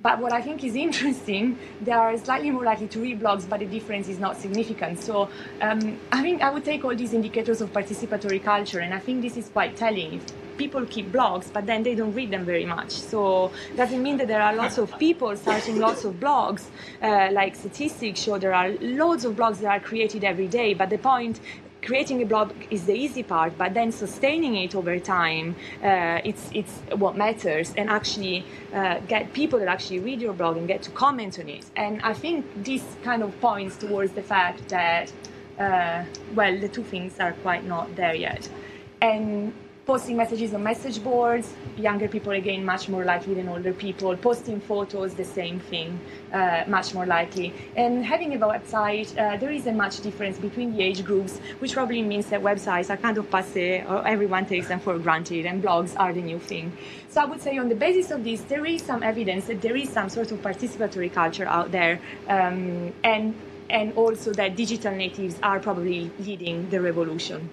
[0.03, 3.61] but what I think is interesting, they are slightly more likely to read blogs, but
[3.61, 4.99] the difference is not significant.
[5.01, 5.29] So
[5.61, 9.23] um, I think I would take all these indicators of participatory culture, and I think
[9.23, 10.21] this is quite telling.
[10.57, 12.91] People keep blogs, but then they don't read them very much.
[12.91, 16.63] So doesn't mean that there are lots of people starting lots of blogs.
[17.03, 20.73] Uh, like statistics show, there are loads of blogs that are created every day.
[20.73, 21.41] But the point
[21.87, 26.51] creating a blog is the easy part, but then sustaining it over time, uh, it's,
[26.53, 28.45] it's what matters, and actually
[28.75, 31.65] uh, get people that actually read your blog and get to comment on it.
[31.77, 35.13] And I think this kind of points towards the fact that,
[35.59, 38.49] uh, well, the two things are quite not there yet.
[39.01, 39.53] And
[39.87, 44.17] posting messages on message boards, younger people again much more likely than older people.
[44.17, 46.01] Posting photos, the same thing,
[46.37, 47.53] uh, much more likely.
[47.77, 52.03] And having a website, uh, there isn't much difference between the age groups, which probably
[52.03, 55.93] means that websites are kind of passe, or everyone takes them for granted, and blogs
[56.03, 56.67] are the new thing.
[57.09, 59.77] So I would say on the basis of this, there is some evidence that there
[59.77, 63.35] is some sort of participatory culture out there, um, and
[63.69, 67.51] and also that digital natives are probably leading the revolution.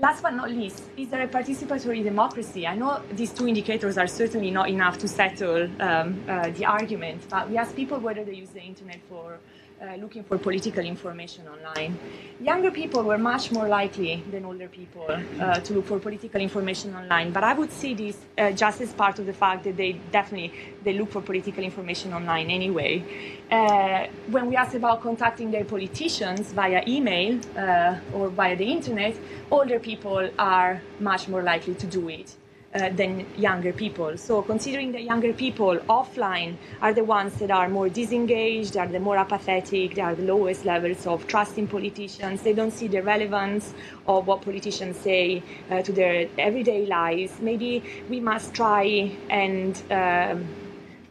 [0.00, 2.68] Last but not least, is there a participatory democracy?
[2.68, 7.22] I know these two indicators are certainly not enough to settle um, uh, the argument,
[7.28, 9.40] but we ask people whether they use the internet for
[9.80, 11.98] uh, looking for political information online.
[12.40, 16.94] Younger people were much more likely than older people uh, to look for political information
[16.94, 19.92] online, but I would see this uh, just as part of the fact that they
[20.12, 20.52] definitely
[20.84, 23.02] they look for political information online anyway.
[23.50, 29.16] Uh, when we ask about contacting their politicians via email uh, or via the internet,
[29.50, 32.36] older people are much more likely to do it
[32.74, 34.16] uh, than younger people.
[34.16, 39.00] So, considering that younger people offline are the ones that are more disengaged, are the
[39.00, 43.02] more apathetic, they are the lowest levels of trust in politicians, they don't see the
[43.02, 43.72] relevance
[44.06, 50.46] of what politicians say uh, to their everyday lives, maybe we must try and um,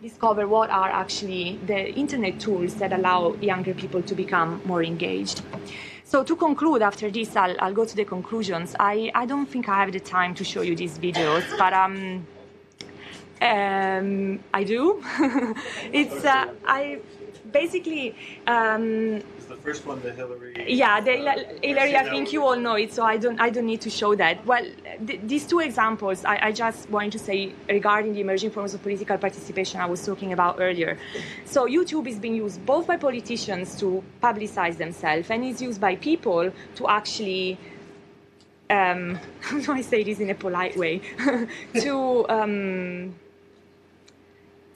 [0.02, 5.42] discover what are actually the internet tools that allow younger people to become more engaged.
[6.10, 8.78] So to conclude, after this, I'll, I'll go to the conclusions.
[8.80, 12.26] I, I don't think I have the time to show you these videos, but um,
[13.42, 15.04] um, I do.
[15.92, 17.00] it's uh, I
[17.52, 18.16] basically
[18.48, 19.22] um,
[19.68, 20.54] first one, the Hillary.
[20.82, 21.96] Yeah, the uh, Hillary.
[22.04, 23.40] I think you all know it, so I don't.
[23.48, 24.36] I don't need to show that.
[24.52, 24.66] Well,
[25.08, 27.38] th- these two examples, I, I just wanted to say
[27.78, 30.98] regarding the emerging forms of political participation I was talking about earlier.
[31.54, 33.88] So YouTube is being used both by politicians to
[34.28, 36.44] publicize themselves, and is used by people
[36.78, 37.58] to actually.
[38.70, 40.96] Um, how do I say this in a polite way?
[41.86, 41.94] to
[42.38, 43.16] um,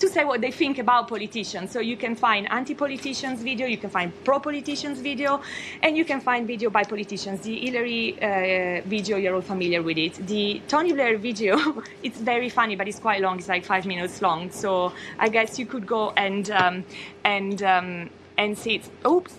[0.02, 1.72] to say what they think about politicians.
[1.72, 5.42] So you can find anti-politicians video, you can find pro-politicians video,
[5.84, 7.42] and you can find video by politicians.
[7.42, 10.14] The Hillary uh, video, you're all familiar with it.
[10.28, 13.38] The Tony Blair video, it's very funny, but it's quite long.
[13.38, 14.52] It's like five minutes long.
[14.52, 16.84] So I guess you could go and um,
[17.24, 18.90] and um, and see it.
[19.06, 19.34] Oops.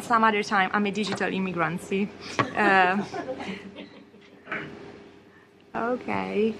[0.00, 1.80] Some other time, I'm a digital immigrant.
[1.82, 2.06] See.
[2.54, 3.02] Uh,
[5.74, 6.54] okay.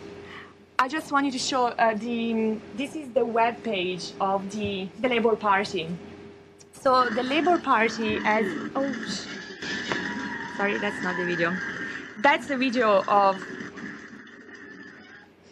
[0.78, 2.58] I just wanted to show uh, the.
[2.76, 5.88] This is the web page of the the Labour Party.
[6.72, 8.46] So the Labour Party has.
[8.74, 8.92] Oh,
[10.56, 11.56] sorry, that's not the video.
[12.18, 13.42] That's the video of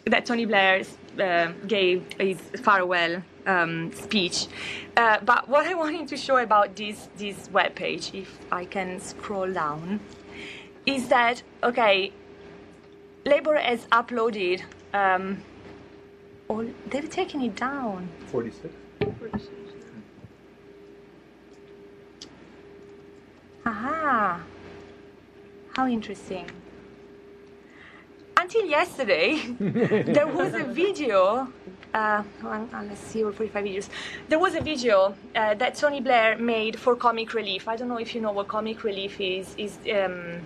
[0.05, 0.83] that Tony Blair
[1.19, 4.47] uh, gave his farewell um, speech.
[4.95, 8.99] Uh, but what I wanted to show about this this web page, if I can
[8.99, 9.99] scroll down,
[10.85, 12.11] is that okay?
[13.25, 14.61] Labour has uploaded.
[14.95, 15.37] Um,
[16.47, 18.07] all, they've taken it down.
[18.27, 18.73] Forty-six.
[23.65, 24.41] Aha.
[25.75, 26.49] How interesting.
[28.37, 31.51] Until yesterday, there was a video.
[31.93, 33.89] Uh, let's see, or 45 videos.
[34.27, 37.67] There was a video uh, that Tony Blair made for Comic Relief.
[37.67, 39.55] I don't know if you know what Comic Relief is.
[39.57, 40.41] Is um,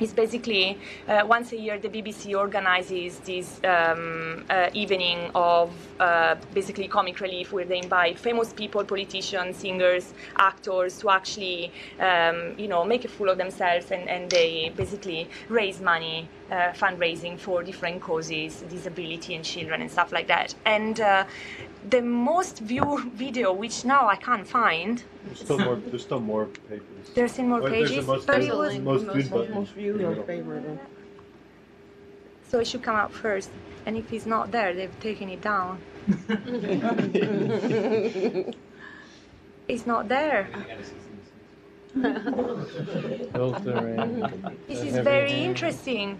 [0.00, 0.78] is basically
[1.08, 7.20] uh, once a year the BBC organizes this um, uh, evening of uh, basically comic
[7.20, 13.04] relief where they invite famous people, politicians, singers, actors to actually um, you know make
[13.04, 18.62] a fool of themselves and, and they basically raise money uh, fundraising for different causes,
[18.68, 20.54] disability and children and stuff like that.
[20.64, 21.24] And uh,
[21.90, 25.02] the most viewed video, which now I can't find.
[25.24, 25.76] There's still more.
[25.76, 27.10] There's still more pages.
[27.14, 30.78] There's still more pages, most, but it was most, viewed, most, most viewed or favorite.
[32.48, 33.50] So it should come out first,
[33.86, 35.80] and if it's not there, they've taken it down.
[39.66, 40.48] it's not there.
[44.68, 46.18] this is very interesting.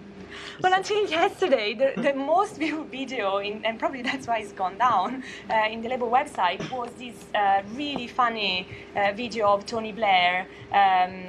[0.62, 4.78] Well, until yesterday, the, the most viewed video, in, and probably that's why it's gone
[4.78, 9.92] down, uh, in the Labour website was this uh, really funny uh, video of Tony
[9.92, 11.26] Blair um,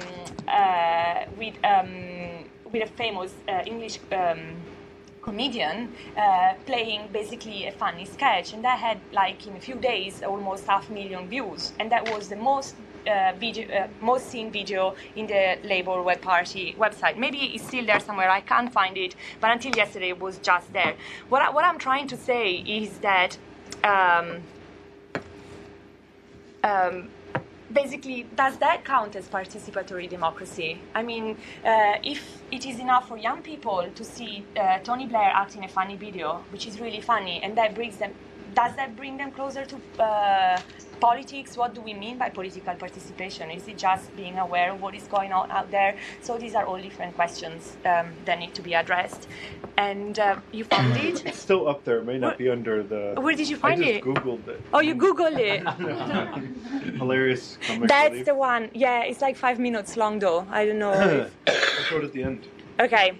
[0.48, 3.98] uh, with, um, with a famous uh, English.
[4.12, 4.56] Um,
[5.20, 10.22] comedian uh, playing basically a funny sketch and that had like in a few days
[10.22, 12.74] almost half a million views and that was the most
[13.08, 17.16] uh, video, uh, most seen video in the Labour Web Party website.
[17.16, 18.30] Maybe it's still there somewhere.
[18.30, 20.94] I can't find it, but until yesterday it was just there.
[21.28, 23.36] What, I, what I'm trying to say is that.
[23.84, 24.42] Um,
[26.64, 27.08] um,
[27.72, 30.80] basically, does that count as participatory democracy?
[30.94, 35.30] I mean, uh, if it is enough for young people to see uh, Tony Blair
[35.34, 38.12] acting a funny video, which is really funny, and that brings them,
[38.54, 40.60] does that bring them closer to uh,
[41.00, 43.50] politics, what do we mean by political participation?
[43.50, 45.96] Is it just being aware of what is going on out there?
[46.20, 49.28] So these are all different questions um, that need to be addressed.
[49.76, 51.24] And uh, you found it?
[51.28, 51.98] It's still up there.
[51.98, 53.14] It may not where, be under the.
[53.20, 53.86] Where did you find it?
[53.86, 54.14] I just it?
[54.14, 54.60] Googled it.
[54.72, 55.62] Oh, you Googled it?
[56.98, 57.58] Hilarious.
[57.82, 58.26] That's relief.
[58.26, 58.70] the one.
[58.74, 60.46] Yeah, it's like five minutes long though.
[60.50, 61.28] I don't know.
[61.46, 61.52] I
[61.88, 62.46] showed at the end.
[62.80, 63.18] Okay.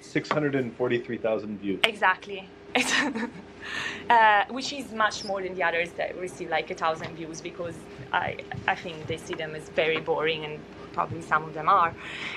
[0.00, 1.80] 643,000 views.
[1.84, 2.48] Exactly.
[4.10, 7.76] uh, which is much more than the others that receive like a thousand views because
[8.12, 10.58] I, I think they see them as very boring and
[10.92, 11.92] probably some of them are.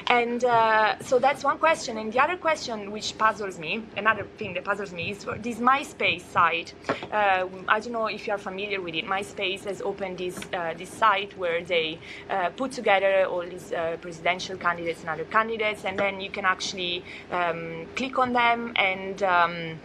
[0.07, 1.97] And uh, so that's one question.
[1.97, 6.23] And the other question which puzzles me, another thing that puzzles me, is this MySpace
[6.31, 6.73] site.
[7.11, 9.05] Uh, I don't know if you are familiar with it.
[9.05, 13.97] MySpace has opened this, uh, this site where they uh, put together all these uh,
[14.01, 19.21] presidential candidates and other candidates, and then you can actually um, click on them and
[19.23, 19.79] um,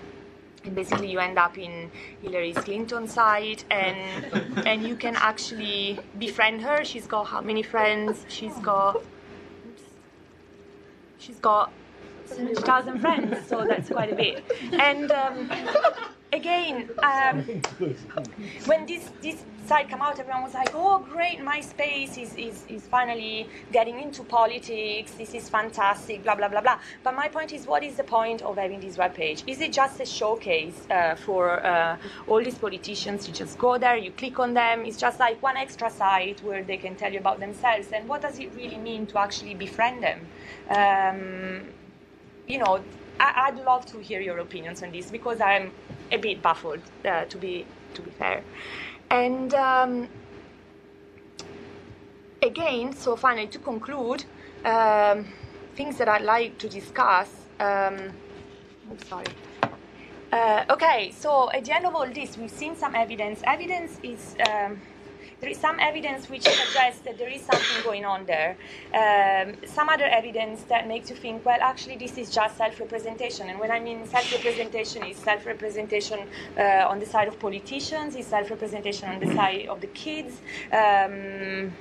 [0.71, 1.91] basically you end up in
[2.23, 6.85] Hillary Clinton's side and and you can actually befriend her.
[6.85, 8.25] She's got how many friends?
[8.29, 9.03] She's got
[11.19, 11.73] she's got
[12.27, 14.45] 70,000 friends, so that's quite a bit.
[14.73, 15.51] And um,
[16.33, 17.45] again, um,
[18.67, 21.39] when this this site came out, everyone was like, "Oh, great!
[21.39, 25.13] MySpace is, is is finally getting into politics.
[25.13, 26.79] This is fantastic." Blah blah blah blah.
[27.03, 29.45] But my point is, what is the point of having this web page?
[29.47, 33.29] Is it just a showcase uh, for uh, all these politicians?
[33.29, 34.85] You just go there, you click on them.
[34.85, 37.89] It's just like one extra site where they can tell you about themselves.
[37.93, 40.21] And what does it really mean to actually befriend them?
[40.71, 41.69] Um,
[42.49, 42.81] you know,
[43.21, 45.71] I, would love to hear your opinions on this because I'm
[46.13, 48.43] a bit baffled, uh, to be to be fair.
[49.11, 50.09] And um,
[52.43, 54.25] again, so finally to conclude,
[54.65, 55.27] um,
[55.75, 57.29] things that I'd like to discuss.
[57.61, 58.13] Um,
[58.91, 59.27] oops, sorry.
[60.33, 63.43] Uh, okay, so at the end of all this, we've seen some evidence.
[63.45, 64.81] Evidence is um,
[65.43, 68.57] there is some evidence which suggests that there is something going on there.
[68.95, 73.51] Um, some other evidence that makes you think, well, actually, this is just self-representation.
[73.51, 76.21] And when I mean self-representation, is self-representation
[76.57, 80.41] uh, on the side of politicians, is self-representation on the side of the kids.
[80.73, 81.73] Um,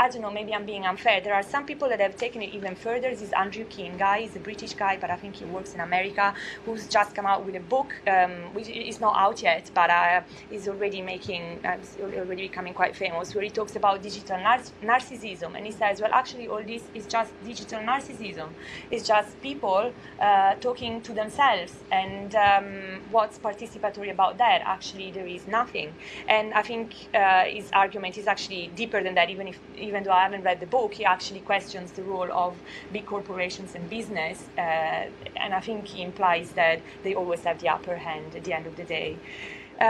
[0.00, 1.20] I don't know, maybe I'm being unfair.
[1.20, 3.10] There are some people that have taken it even further.
[3.10, 4.22] This is Andrew Keen guy.
[4.22, 6.32] He's a British guy, but I think he works in America,
[6.64, 10.22] who's just come out with a book, um, which is not out yet, but uh,
[10.50, 11.76] is already making, uh,
[12.16, 15.54] already becoming quite famous, where he talks about digital nar- narcissism.
[15.54, 18.48] And he says, well, actually, all this is just digital narcissism.
[18.90, 21.74] It's just people uh, talking to themselves.
[21.92, 24.62] And um, what's participatory about that?
[24.64, 25.92] Actually, there is nothing.
[26.26, 29.60] And I think uh, his argument is actually deeper than that, even if
[29.90, 32.52] even though I haven't read the book, he actually questions the role of
[32.96, 35.02] big corporations and business, uh,
[35.44, 38.66] and I think he implies that they always have the upper hand at the end
[38.70, 39.10] of the day.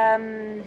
[0.01, 0.65] Um,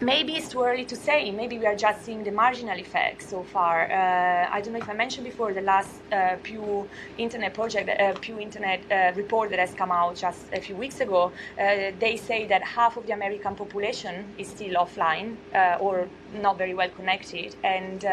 [0.00, 1.30] maybe it's too early to say.
[1.30, 3.90] Maybe we are just seeing the marginal effects so far.
[3.90, 6.88] Uh, I don't know if I mentioned before the last uh, Pew
[7.18, 11.00] Internet project, uh, Pew Internet uh, report that has come out just a few weeks
[11.00, 11.32] ago.
[11.58, 16.08] Uh, they say that half of the American population is still offline uh, or
[16.42, 18.04] not very well connected, and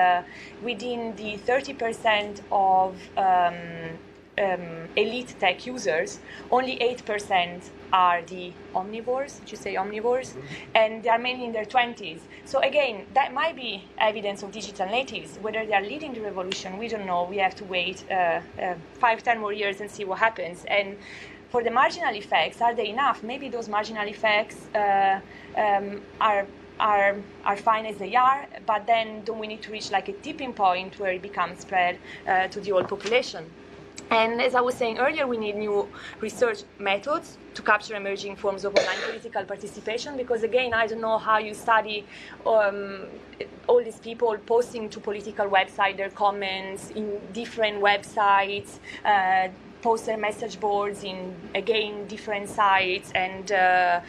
[0.63, 3.97] within the 30% of um,
[4.37, 6.19] um, elite tech users,
[6.51, 7.61] only 8%
[7.93, 10.29] are the omnivores, did you say omnivores?
[10.29, 10.55] Mm-hmm.
[10.75, 12.21] And they are mainly in their 20s.
[12.45, 15.37] So again, that might be evidence of digital natives.
[15.41, 17.23] Whether they are leading the revolution, we don't know.
[17.23, 20.65] We have to wait uh, uh, five, ten more years and see what happens.
[20.65, 20.97] And
[21.49, 23.23] for the marginal effects, are they enough?
[23.23, 25.19] Maybe those marginal effects uh,
[25.57, 26.47] um, are
[26.79, 27.15] are
[27.45, 30.53] are fine as they are, but then don't we need to reach like a tipping
[30.53, 33.45] point where it becomes spread uh, to the whole population?
[34.11, 35.87] And as I was saying earlier, we need new
[36.19, 41.17] research methods to capture emerging forms of online political participation because, again, I don't know
[41.17, 42.05] how you study
[42.45, 43.07] um,
[43.67, 48.79] all these people posting to political websites their comments in different websites.
[49.05, 49.47] Uh,
[49.81, 53.99] post their message boards in again different sites and uh,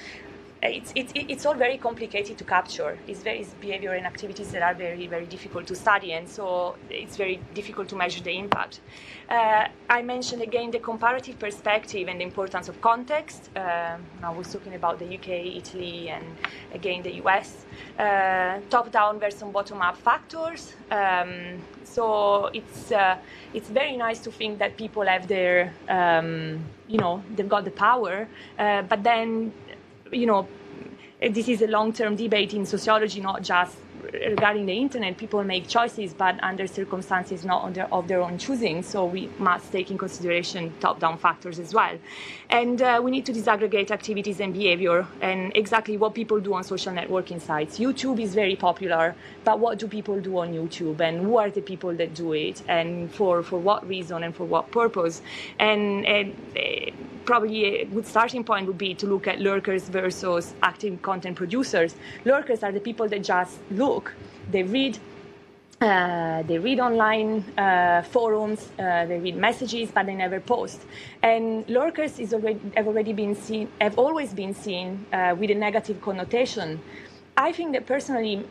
[0.63, 2.99] it's, it's, it's all very complicated to capture.
[3.09, 7.17] It's, it's behavior and activities that are very, very difficult to study, and so it's
[7.17, 8.81] very difficult to measure the impact.
[9.29, 13.51] Uh, I mentioned again the comparative perspective and the importance of context.
[13.57, 16.25] Uh, I was talking about the UK, Italy, and
[16.73, 17.65] again the US.
[17.99, 20.75] Uh, top down versus bottom up factors.
[20.91, 23.17] Um, so it's, uh,
[23.53, 27.71] it's very nice to think that people have their, um, you know, they've got the
[27.71, 29.53] power, uh, but then
[30.13, 30.49] you know,
[31.21, 33.77] this is a long-term debate in sociology, not just
[34.13, 38.83] regarding the internet, people make choices, but under circumstances not their, of their own choosing.
[38.83, 41.97] So we must take in consideration top-down factors as well.
[42.53, 46.63] And uh, we need to disaggregate activities and behavior and exactly what people do on
[46.65, 47.79] social networking sites.
[47.79, 51.63] YouTube is very popular, but what do people do on YouTube, and who are the
[51.63, 55.23] people that do it, and for for what reason and for what purpose?
[55.59, 56.91] And, and uh,
[57.25, 61.95] probably a good starting point would be to look at lurkers versus active content producers.
[62.27, 64.13] Lurkers are the people that just look,
[64.51, 64.99] they read.
[65.83, 70.83] Uh, they read online uh, forums, uh, they read messages, but they never post.
[71.25, 75.57] And lurkers is already, have already been seen, have always been seen uh, with a
[75.57, 76.81] negative connotation.
[77.37, 78.47] I think that personally,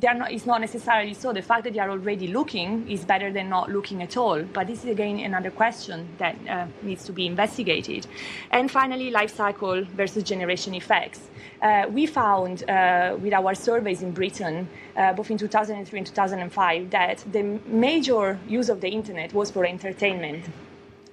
[0.00, 1.32] not, it's not necessarily so.
[1.32, 4.42] The fact that they are already looking is better than not looking at all.
[4.42, 8.06] But this is again another question that uh, needs to be investigated.
[8.50, 11.20] And finally, life cycle versus generation effects.
[11.60, 16.90] Uh, we found uh, with our surveys in Britain, uh, both in 2003 and 2005,
[16.90, 20.44] that the major use of the internet was for entertainment.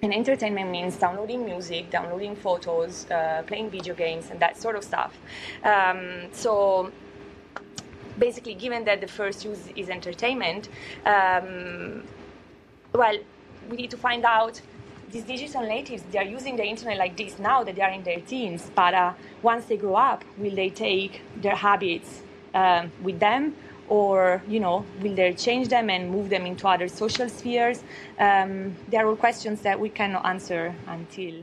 [0.02, 4.84] And entertainment means downloading music, downloading photos, uh, playing video games, and that sort of
[4.84, 5.18] stuff.
[5.64, 6.92] Um, so
[8.20, 10.70] basically, given that the first use is entertainment,
[11.06, 12.04] um,
[12.94, 13.18] well,
[13.70, 14.62] we need to find out
[15.12, 18.04] these digital natives, they are using the internet like this now that they are in
[18.04, 22.22] their teens, but uh, once they grow up, will they take their habits
[22.54, 23.56] um, with them?
[23.88, 27.84] Or, you know, will they change them and move them into other social spheres?
[28.20, 31.34] Um, there are all questions that we cannot answer until,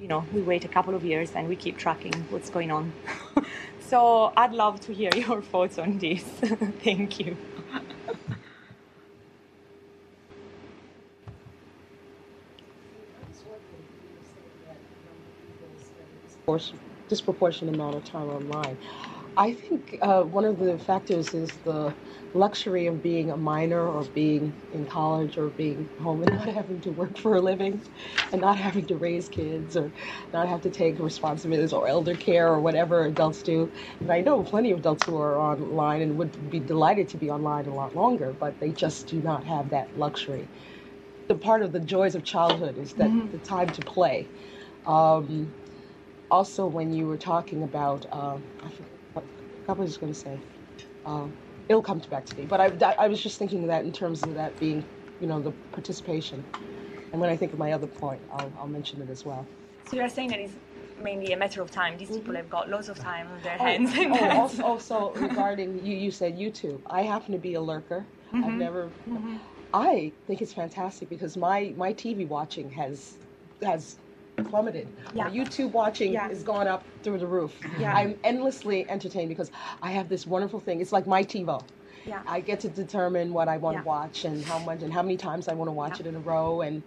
[0.00, 2.92] you know, we wait a couple of years and we keep tracking what's going on.
[3.86, 6.22] So I'd love to hear your thoughts on this.
[6.82, 7.36] Thank you.
[17.08, 18.78] disproportionate amount of time online.
[19.36, 21.96] I think uh, one of the factors is the
[22.34, 26.80] luxury of being a minor or being in college or being home and not having
[26.82, 27.82] to work for a living
[28.30, 29.92] and not having to raise kids or
[30.32, 33.72] not have to take responsibilities or elder care or whatever adults do.
[34.04, 37.30] And I know plenty of adults who are online and would be delighted to be
[37.30, 40.50] online a lot longer, but they just do not have that luxury.
[41.28, 43.30] The part of the joys of childhood is that mm-hmm.
[43.32, 44.30] the time to play.
[44.86, 45.54] Um,
[46.30, 48.93] also, when you were talking about, uh, I forget,
[49.68, 50.38] I was just going to say.
[51.06, 51.32] Um,
[51.68, 52.44] it'll come back to me.
[52.44, 54.84] But I, I was just thinking that in terms of that being,
[55.20, 56.44] you know, the participation.
[57.12, 59.46] And when I think of my other point, I'll, I'll mention it as well.
[59.88, 60.54] So you're saying that it's
[61.02, 61.96] mainly a matter of time.
[61.96, 63.92] These people have got lots of time on their oh, hands.
[63.96, 66.80] Oh, also, also regarding you, you said YouTube.
[66.86, 68.04] I happen to be a lurker.
[68.32, 68.44] Mm-hmm.
[68.44, 68.86] I've never.
[69.08, 69.36] Mm-hmm.
[69.72, 73.16] I think it's fantastic because my my TV watching has
[73.62, 73.96] has
[74.42, 74.88] plummeted.
[75.14, 75.24] Yeah.
[75.24, 76.28] My YouTube watching yeah.
[76.28, 77.52] has gone up through the roof.
[77.78, 77.94] Yeah.
[77.94, 79.50] I'm endlessly entertained because
[79.82, 80.80] I have this wonderful thing.
[80.80, 81.62] It's like my TiVo.
[82.06, 82.22] Yeah.
[82.26, 85.16] I get to determine what I want to watch and how much and how many
[85.16, 86.82] times I want to watch it in a row and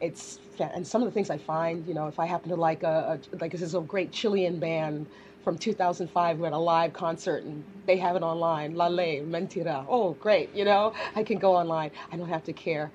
[0.00, 2.82] it's and some of the things I find, you know, if I happen to like
[2.82, 5.06] a, a like this is a great Chilean band
[5.44, 9.86] from 2005 who had a live concert and they have it online, La Ley, Mentira.
[9.88, 11.92] Oh, great, you know, I can go online.
[12.10, 12.90] I don't have to care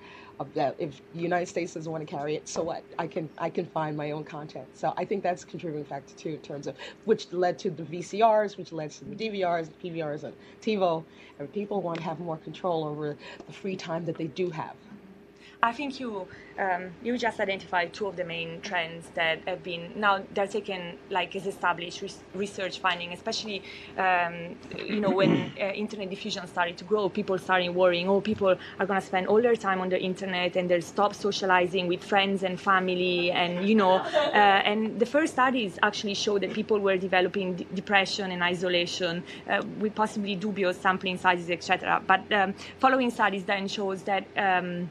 [0.53, 2.83] that if the United States doesn't want to carry it, so what?
[2.97, 4.67] I can I can find my own content.
[4.73, 6.75] So I think that's a contributing factor too in terms of
[7.05, 11.03] which led to the VCRs, which led to the DVRs, the PVRs, and TiVo.
[11.39, 14.75] And people want to have more control over the free time that they do have.
[15.64, 19.91] I think you um, you just identified two of the main trends that have been
[19.95, 22.03] now they're taken like as established
[22.34, 23.62] research finding, especially
[23.95, 28.49] um, you know when uh, internet diffusion started to grow, people started worrying, oh, people
[28.80, 32.03] are going to spend all their time on the internet and they'll stop socializing with
[32.03, 36.80] friends and family, and you know, uh, and the first studies actually show that people
[36.80, 42.01] were developing d- depression and isolation uh, with possibly dubious sampling sizes, etc.
[42.07, 44.89] But um, following studies then shows that um,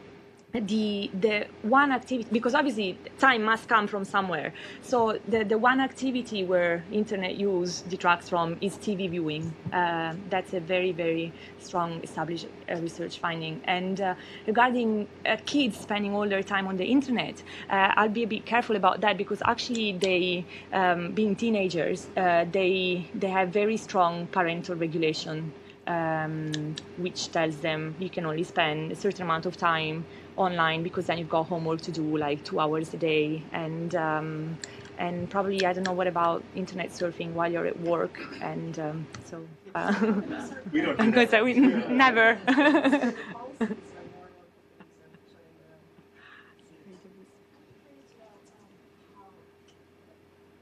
[0.53, 4.53] the the one activity because obviously time must come from somewhere.
[4.83, 9.55] So the the one activity where internet use detracts from is tv viewing.
[9.73, 13.61] Uh, that's a very very strong established uh, research finding.
[13.65, 14.15] And uh,
[14.47, 18.45] regarding uh, kids spending all their time on the internet uh, i'll be a bit
[18.45, 24.27] careful about that because actually they um, being teenagers uh, they they have very strong
[24.29, 25.53] parental regulation
[25.87, 30.05] um, which tells them you can only spend a certain amount of time
[30.41, 33.43] online because then you've got homework to do like two hours a day.
[33.53, 34.59] And um,
[34.99, 38.19] and probably I don't know what about internet surfing while you're at work?
[38.41, 39.43] And um, so
[39.75, 39.95] uh,
[40.73, 42.39] we don't because we never.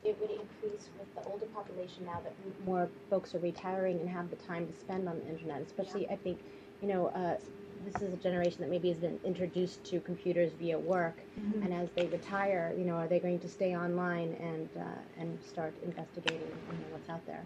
[0.05, 2.33] It would increase with the older population now that
[2.65, 6.17] more folks are retiring and have the time to spend on the internet especially I
[6.17, 6.39] think
[6.81, 7.37] you know uh,
[7.85, 11.63] this is a generation that maybe has been introduced to computers via work, mm-hmm.
[11.63, 15.39] and as they retire, you know, are they going to stay online and uh, and
[15.43, 17.43] start investigating you know, what's out there?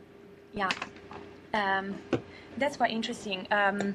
[0.53, 0.68] Yeah,
[1.55, 1.95] um,
[2.59, 3.47] that's quite interesting.
[3.51, 3.95] Um,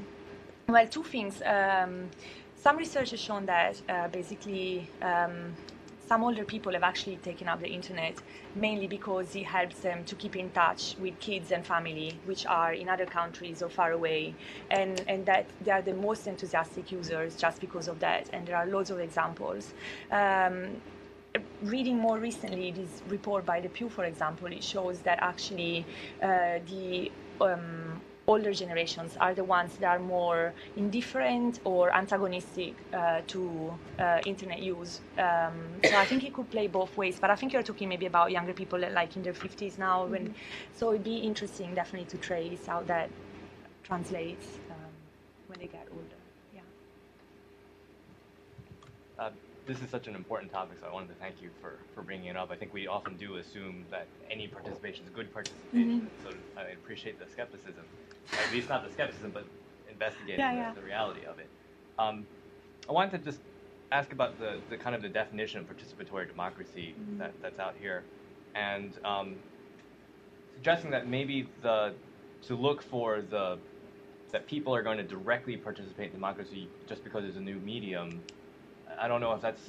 [0.68, 1.42] well, two things.
[1.46, 2.10] Um,
[2.56, 5.54] some research has shown that uh, basically um,
[6.08, 8.16] some older people have actually taken up the internet
[8.56, 12.74] mainly because it helps them to keep in touch with kids and family which are
[12.74, 14.34] in other countries or far away.
[14.72, 18.30] And, and that they are the most enthusiastic users just because of that.
[18.32, 19.74] And there are loads of examples.
[20.12, 20.82] Um,
[21.62, 25.86] reading more recently this report by the Pew for example it shows that actually
[26.24, 33.22] uh, the um, older generations are the ones that are more indifferent or antagonistic uh,
[33.26, 35.00] to uh, internet use.
[35.18, 35.54] Um,
[35.86, 37.18] so I think it could play both ways.
[37.22, 40.02] But I think you're talking maybe about younger people like in their 50s now.
[40.02, 40.12] Mm-hmm.
[40.12, 40.36] When,
[40.76, 43.10] so it'd be interesting definitely to trace how that
[43.86, 44.92] translates um,
[45.48, 46.20] when they get older.
[46.54, 46.62] Yeah.
[49.18, 49.30] Uh,
[49.66, 52.28] this is such an important topic, so I wanted to thank you for, for bringing
[52.28, 52.52] it up.
[52.52, 56.30] I think we often do assume that any participation is good participation, mm-hmm.
[56.30, 57.84] so I appreciate the skepticism
[58.34, 59.46] at least not the skepticism, but
[59.90, 60.74] investigating yeah, yeah.
[60.74, 61.50] The, the, reality of it.
[61.98, 62.26] Um,
[62.90, 63.40] I wanted to just
[63.92, 67.20] ask about the, the kind of the definition of participatory democracy mm-hmm.
[67.20, 68.04] that, that's out here,
[68.56, 69.36] and um,
[70.56, 71.94] suggesting that maybe the
[72.44, 73.58] to look for the
[74.32, 78.22] that people are going to directly participate in democracy just because it's a new medium.
[79.00, 79.62] I don't know if that's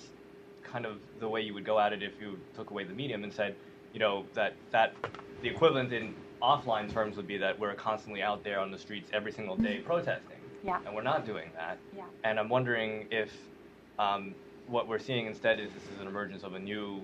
[0.63, 3.25] kind of the way you would go at it if you took away the medium
[3.25, 3.55] and said,
[3.93, 4.95] you know, that that
[5.43, 9.11] the equivalent in offline terms would be that we're constantly out there on the streets
[9.13, 9.87] every single day mm-hmm.
[9.87, 10.37] protesting.
[10.65, 10.81] Yeah.
[10.85, 11.79] And we're not doing that.
[11.97, 12.05] Yeah.
[12.25, 13.31] And I'm wondering if
[13.99, 14.35] um,
[14.67, 17.01] what we're seeing instead is this is an emergence of a new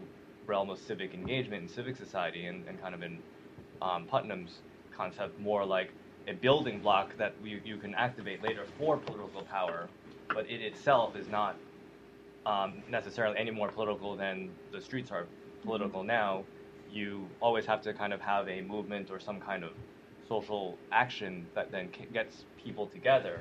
[0.47, 3.19] realm of civic engagement in civic society and, and kind of in
[3.81, 4.59] um, Putnam's
[4.95, 5.91] concept, more like
[6.29, 9.89] a building block that we, you can activate later for political power,
[10.29, 11.57] but it itself is not
[12.47, 15.27] um, necessarily any more political than the streets are
[15.65, 16.09] political mm-hmm.
[16.09, 16.45] now
[16.93, 19.71] you always have to kind of have a movement or some kind of
[20.29, 23.41] social action that then gets people together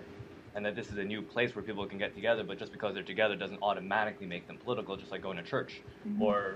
[0.56, 2.94] and that this is a new place where people can get together but just because
[2.94, 6.22] they're together doesn't automatically make them political just like going to church mm-hmm.
[6.22, 6.56] or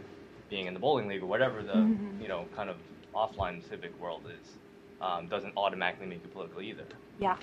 [0.49, 2.21] being in the bowling league or whatever the mm-hmm.
[2.21, 2.77] you know kind of
[3.15, 4.53] offline civic world is
[5.01, 6.83] um, doesn't automatically make you political either
[7.19, 7.37] yeah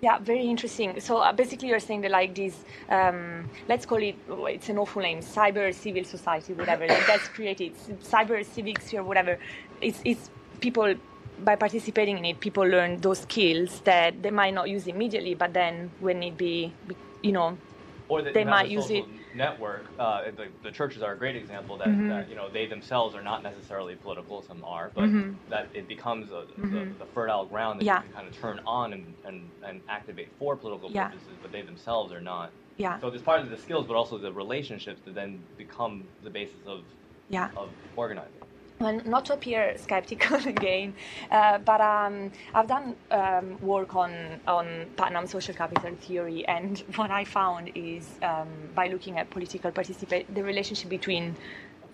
[0.00, 1.00] Yeah, very interesting.
[1.00, 2.54] So uh, basically, you're saying that like this,
[2.88, 6.86] um, let's call it, it's an awful name, cyber civil society, whatever.
[6.86, 9.38] like that's created, cyber civic sphere, whatever.
[9.80, 10.30] It's, it's
[10.60, 10.94] people
[11.44, 15.52] by participating in it, people learn those skills that they might not use immediately, but
[15.52, 16.72] then when it be,
[17.22, 17.56] you know,
[18.08, 19.04] or they might use it
[19.38, 19.86] network.
[19.98, 22.08] Uh, the, the, churches are a great example that, mm-hmm.
[22.08, 24.42] that, you know they themselves are not necessarily political.
[24.42, 25.32] Some are, but mm-hmm.
[25.48, 26.74] that it becomes a, mm-hmm.
[26.74, 27.98] the, the, fertile ground that yeah.
[27.98, 31.08] you can kind of turn on and, and, and activate for political yeah.
[31.08, 32.50] purposes, but they themselves are not.
[32.76, 33.00] Yeah.
[33.00, 36.60] So it's part of the skills, but also the relationships that then become the basis
[36.66, 36.80] of
[37.30, 37.50] yeah.
[37.56, 38.32] of organizing
[38.80, 40.94] not to appear skeptical again,
[41.30, 47.10] uh, but um, I've done um, work on on Putnam social capital theory, and what
[47.10, 51.36] I found is um, by looking at political participation, the relationship between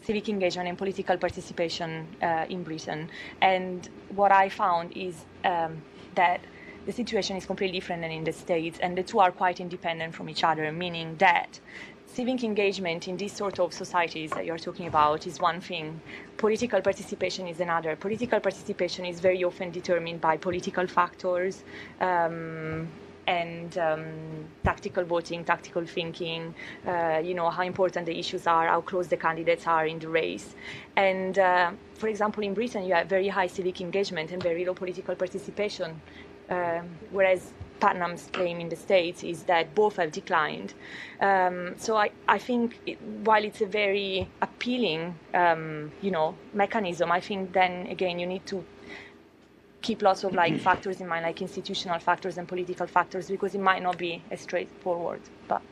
[0.02, 3.08] civic engagement and political participation uh, in Britain,
[3.40, 5.82] and what I found is um,
[6.14, 6.40] that
[6.86, 10.14] the situation is completely different than in the States, and the two are quite independent
[10.14, 11.60] from each other, meaning that
[12.06, 16.00] civic engagement in these sort of societies that you're talking about is one thing.
[16.36, 17.96] Political participation is another.
[17.96, 21.64] Political participation is very often determined by political factors
[22.00, 22.86] um,
[23.26, 24.04] and um,
[24.62, 26.54] tactical voting, tactical thinking.
[26.86, 30.08] Uh, you know how important the issues are, how close the candidates are in the
[30.08, 30.54] race.
[30.96, 34.74] And uh, for example, in Britain, you have very high civic engagement and very low
[34.74, 36.00] political participation.
[36.50, 40.74] Um, whereas Putnam's claim in the States is that both have declined.
[41.20, 47.10] Um, so I, I think it, while it's a very appealing, um, you know, mechanism,
[47.10, 48.64] I think then again you need to
[49.82, 53.60] keep lots of like factors in mind, like institutional factors and political factors, because it
[53.60, 55.20] might not be as straightforward.
[55.48, 55.62] But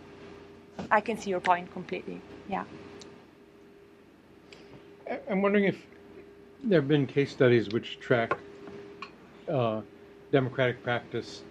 [0.90, 2.20] I can see your point completely.
[2.48, 2.64] Yeah.
[5.30, 5.78] I'm wondering if
[6.64, 8.36] there have been case studies which track
[9.48, 9.80] uh,
[10.32, 11.42] democratic practice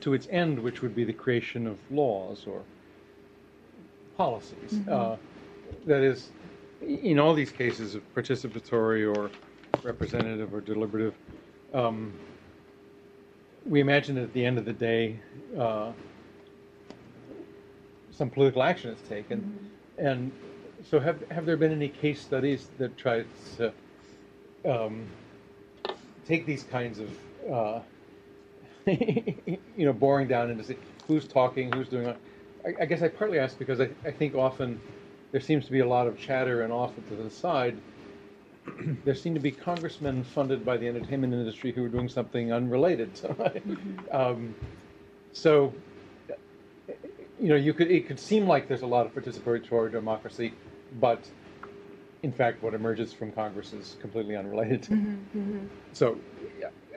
[0.00, 2.62] to its end, which would be the creation of laws or
[4.16, 4.72] policies.
[4.72, 4.92] Mm-hmm.
[4.92, 5.16] Uh,
[5.84, 6.30] that is,
[6.80, 9.30] in all these cases of participatory or
[9.82, 11.14] representative or deliberative,
[11.74, 12.12] um,
[13.66, 15.18] we imagine that at the end of the day,
[15.58, 15.90] uh,
[18.12, 19.40] some political action is taken.
[19.40, 20.06] Mm-hmm.
[20.06, 20.32] And
[20.88, 23.24] so, have have there been any case studies that try
[23.56, 23.72] to
[24.64, 25.06] um,
[26.26, 27.10] take these kinds of
[27.50, 27.80] uh,
[28.86, 30.76] you know, boring down into see
[31.06, 32.16] who's talking, who's doing it.
[32.64, 34.80] I, I guess I partly ask because I, I think often
[35.32, 37.76] there seems to be a lot of chatter and off to the side.
[39.04, 43.10] there seem to be congressmen funded by the entertainment industry who are doing something unrelated.
[43.16, 44.16] So, mm-hmm.
[44.16, 44.54] um,
[45.32, 45.74] so
[47.40, 50.54] you know, you could it could seem like there's a lot of participatory democracy,
[51.00, 51.28] but
[52.22, 54.82] in fact, what emerges from Congress is completely unrelated.
[54.82, 55.66] Mm-hmm, mm-hmm.
[55.96, 56.18] So,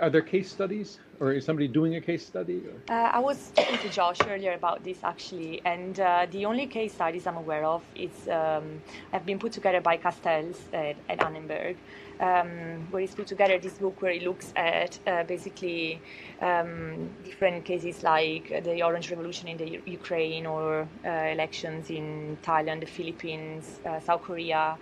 [0.01, 2.61] are there case studies, or is somebody doing a case study?
[2.89, 6.95] Uh, I was talking to Josh earlier about this actually, and uh, the only case
[6.95, 8.81] studies I'm aware of is um,
[9.13, 11.77] have been put together by Castells at, at Annenberg,
[12.19, 16.01] um, where he's put together this book where he looks at uh, basically
[16.41, 22.37] um, different cases like the Orange Revolution in the U- Ukraine or uh, elections in
[22.43, 24.77] Thailand, the Philippines, uh, South Korea.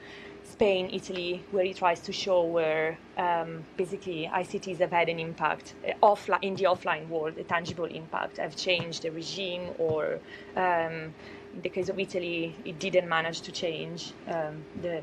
[0.51, 5.75] Spain, Italy, where he tries to show where um, basically ICTs have had an impact
[5.87, 10.19] uh, offline in the offline world, a tangible impact, have changed the regime, or
[10.55, 11.13] um,
[11.53, 15.01] in the case of Italy, it didn't manage to change um, the,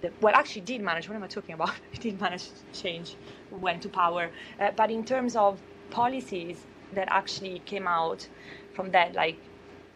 [0.00, 1.08] the, well, actually did manage.
[1.08, 1.72] What am I talking about?
[1.92, 3.16] it did manage to change,
[3.50, 4.30] went to power,
[4.60, 8.28] uh, but in terms of policies that actually came out
[8.74, 9.38] from that, like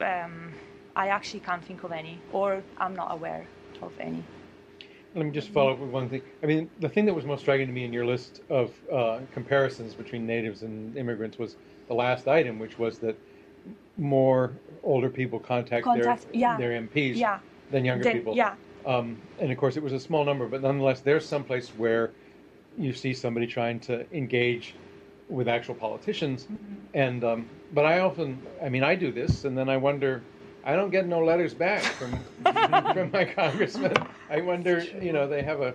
[0.01, 0.53] um,
[0.97, 3.47] I actually can't think of any, or I'm not aware
[3.81, 4.25] of any.
[5.15, 6.23] Let me just follow up with one thing.
[6.43, 9.21] I mean, the thing that was most striking to me in your list of uh,
[9.33, 11.57] comparisons between natives and immigrants was
[11.89, 13.19] the last item, which was that
[13.97, 14.53] more
[14.83, 16.57] older people contact, contact their, yeah.
[16.57, 17.41] their MPs yeah.
[17.71, 18.37] than younger then, people.
[18.37, 18.55] Yeah.
[18.87, 22.13] Um, and of course, it was a small number, but nonetheless, there's some place where
[22.77, 24.75] you see somebody trying to engage
[25.29, 26.45] with actual politicians.
[26.45, 26.75] Mm-hmm.
[26.95, 30.23] And um, but I often, I mean, I do this, and then I wonder
[30.69, 32.11] I don't get no letters back from
[32.93, 33.95] from my congressman.
[34.29, 35.73] I wonder, you know, they have a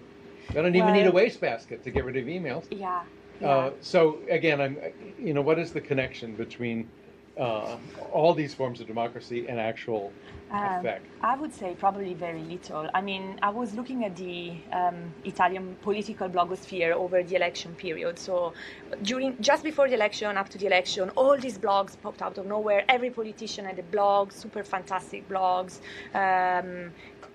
[0.50, 2.66] they don't even well, need a wastebasket to get rid of emails.
[2.70, 3.02] Yeah.
[3.42, 3.48] yeah.
[3.50, 4.78] Uh, so again, I'm,
[5.18, 6.88] you know, what is the connection between
[7.38, 7.78] uh,
[8.12, 10.12] all these forms of democracy and actual
[10.52, 11.06] um, effect?
[11.22, 12.90] I would say probably very little.
[12.94, 18.20] I mean, I was looking at the um, Italian political blogosphere over the election period.
[18.20, 18.54] So
[19.02, 22.46] during just before the election, up to the election, all these blogs popped out of
[22.46, 22.84] nowhere.
[22.88, 25.80] Every politician had a blog, super fantastic blogs.
[26.14, 26.92] Um,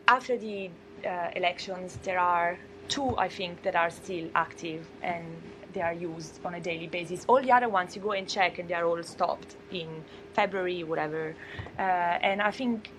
[0.06, 0.70] after the
[1.04, 5.26] uh, elections, there are two, I think, that are still active and
[5.78, 7.24] they are used on a daily basis.
[7.28, 9.88] All the other ones you go and check and they are all stopped in
[10.34, 11.36] February, whatever.
[11.78, 12.90] Uh, and I think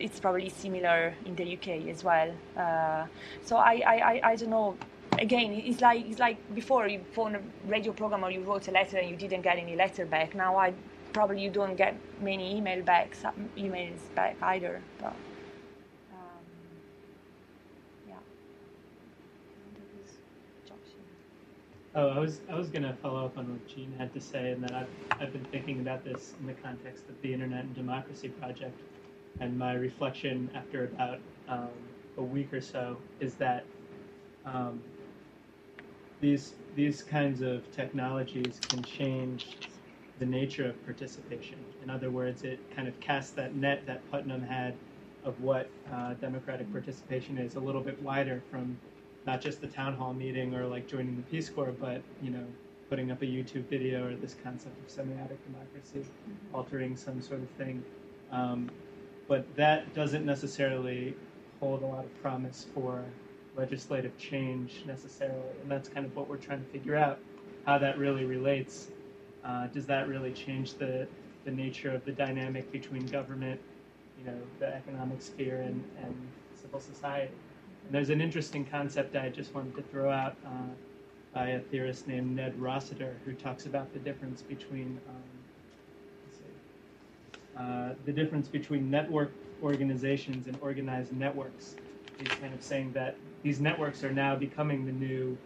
[0.00, 2.30] it's probably similar in the UK as well.
[2.56, 3.06] Uh,
[3.44, 4.76] so I, I, I, don't know.
[5.18, 8.72] Again, it's like it's like before you phone a radio program or you wrote a
[8.72, 10.34] letter and you didn't get any letter back.
[10.34, 10.74] Now I
[11.12, 13.22] probably you don't get many email backs,
[13.56, 14.80] emails back either.
[15.00, 15.14] But,
[16.12, 16.44] um,
[18.08, 18.14] yeah.
[21.98, 24.62] Oh, I was I was gonna follow up on what Jean had to say, and
[24.62, 28.28] that I've I've been thinking about this in the context of the Internet and Democracy
[28.28, 28.78] Project,
[29.40, 31.18] and my reflection after about
[31.48, 31.70] um,
[32.16, 33.64] a week or so is that
[34.46, 34.80] um,
[36.20, 39.56] these these kinds of technologies can change
[40.20, 41.58] the nature of participation.
[41.82, 44.76] In other words, it kind of casts that net that Putnam had
[45.24, 48.78] of what uh, democratic participation is a little bit wider from
[49.26, 52.44] not just the town hall meeting or like joining the Peace Corps, but you know
[52.88, 56.54] putting up a YouTube video or this concept of semiotic democracy, mm-hmm.
[56.54, 57.82] altering some sort of thing.
[58.32, 58.70] Um,
[59.26, 61.14] but that doesn't necessarily
[61.60, 63.04] hold a lot of promise for
[63.56, 67.18] legislative change necessarily, and that's kind of what we're trying to figure out
[67.66, 68.88] how that really relates.
[69.44, 71.06] Uh, does that really change the
[71.44, 73.60] the nature of the dynamic between government,
[74.18, 76.14] you know, the economic sphere and, and
[76.60, 77.32] civil society?
[77.88, 80.50] And there's an interesting concept I just wanted to throw out uh,
[81.32, 85.22] by a theorist named Ned Rossiter, who talks about the difference between um,
[87.58, 89.32] uh, the difference between network
[89.62, 91.76] organizations and organized networks.
[92.18, 95.38] He's kind of saying that these networks are now becoming the new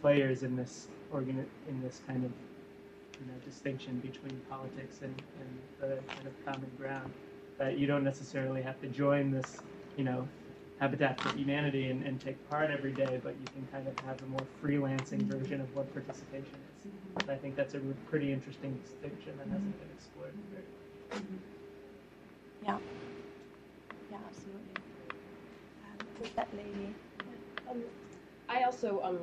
[0.00, 2.30] players in this organ in this kind of
[3.20, 7.12] you know distinction between politics and, and the kind of common ground.
[7.58, 9.58] That you don't necessarily have to join this,
[9.96, 10.28] you know,
[10.80, 14.16] Habitat for Humanity and, and take part every day, but you can kind of have
[14.22, 16.90] a more freelancing version of what participation is.
[17.16, 20.64] And I think that's a pretty interesting distinction that hasn't been explored very
[21.10, 21.36] Mm-hmm.
[22.64, 22.78] Yeah.
[24.10, 24.76] Yeah, absolutely.
[25.84, 26.94] Um, with that lady.
[27.68, 27.82] Um,
[28.48, 29.18] I also um,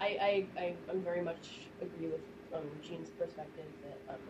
[0.00, 1.48] I, I, I am very much
[1.82, 2.20] agree with
[2.54, 4.20] um, Jean's perspective that um,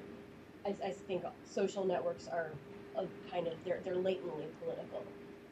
[0.66, 2.50] I, I think social networks are
[2.96, 5.04] a kind of they're they're latently political.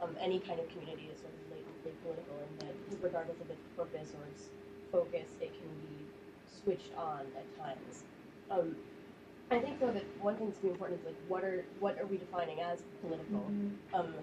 [0.03, 3.65] Um, any kind of community is sort of latently political, and that regardless of its
[3.77, 4.51] purpose or its
[4.93, 6.05] focus, it can be
[6.45, 8.05] switched on at times.
[8.51, 8.77] Um,
[9.51, 12.07] I think though that one thing that's be important is like what are what are
[12.07, 13.41] we defining as political?
[13.41, 13.95] Mm-hmm.
[13.95, 14.15] Um,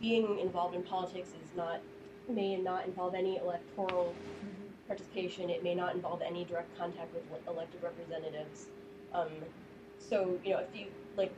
[0.00, 1.80] being involved in politics is not
[2.28, 4.66] may not involve any electoral mm-hmm.
[4.86, 5.48] participation.
[5.48, 8.66] It may not involve any direct contact with elected representatives.
[9.14, 9.30] Um,
[9.98, 11.32] so you know if you like,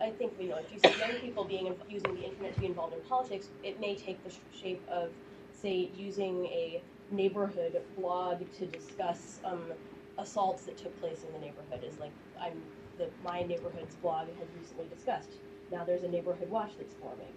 [0.00, 2.66] I think you know if you see young people being using the internet to be
[2.66, 5.10] involved in politics, it may take the shape of
[5.52, 9.40] say using a neighborhood blog to discuss.
[9.44, 9.72] Um,
[10.18, 12.62] assaults that took place in the neighborhood is like I'm
[12.98, 15.30] the my neighborhood's blog has recently discussed.
[15.70, 17.32] Now there's a neighborhood watch that's forming.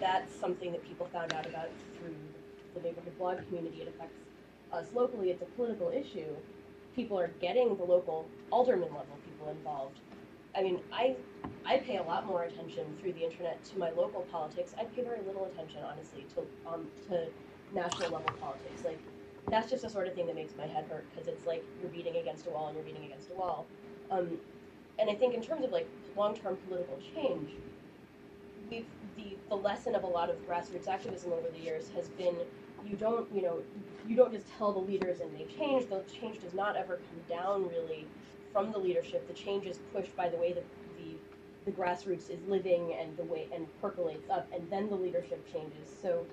[0.00, 1.68] That's something that people found out about
[1.98, 2.16] through
[2.74, 3.82] the neighborhood blog community.
[3.82, 4.16] It affects
[4.72, 5.30] us locally.
[5.30, 6.36] It's a political issue.
[6.94, 9.98] People are getting the local alderman level people involved.
[10.56, 11.16] I mean, I
[11.64, 14.74] I pay a lot more attention through the internet to my local politics.
[14.78, 17.28] I pay very little attention, honestly, to um, to
[17.72, 18.84] national level politics.
[18.84, 18.98] Like
[19.50, 21.90] that's just the sort of thing that makes my head hurt because it's like you're
[21.90, 23.66] beating against a wall and you're beating against a wall.
[24.10, 24.38] Um,
[24.98, 27.50] and I think in terms of like long-term political change,
[28.70, 28.86] we've
[29.16, 32.36] the the lesson of a lot of grassroots activism over the years has been
[32.84, 33.62] you don't you know
[34.06, 35.88] you don't just tell the leaders and they change.
[35.88, 38.06] The change does not ever come down really
[38.54, 39.28] from the leadership.
[39.28, 40.64] The change is pushed by the way that
[40.98, 41.16] the
[41.66, 45.90] the grassroots is living and the way and percolates up, and then the leadership changes.
[46.02, 46.26] So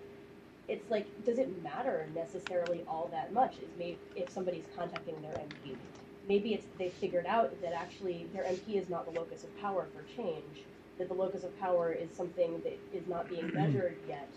[0.70, 3.58] it's like, does it matter necessarily all that much?
[3.60, 5.78] Is maybe if somebody's contacting their MP,
[6.30, 9.88] maybe it's they figured out that actually their MP is not the locus of power
[9.96, 10.66] for change.
[11.00, 14.30] That the locus of power is something that is not being measured yet,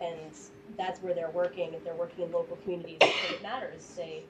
[0.00, 0.32] and
[0.78, 1.74] that's where they're working.
[1.74, 3.82] If they're working in local communities, it matters.
[3.82, 4.24] Say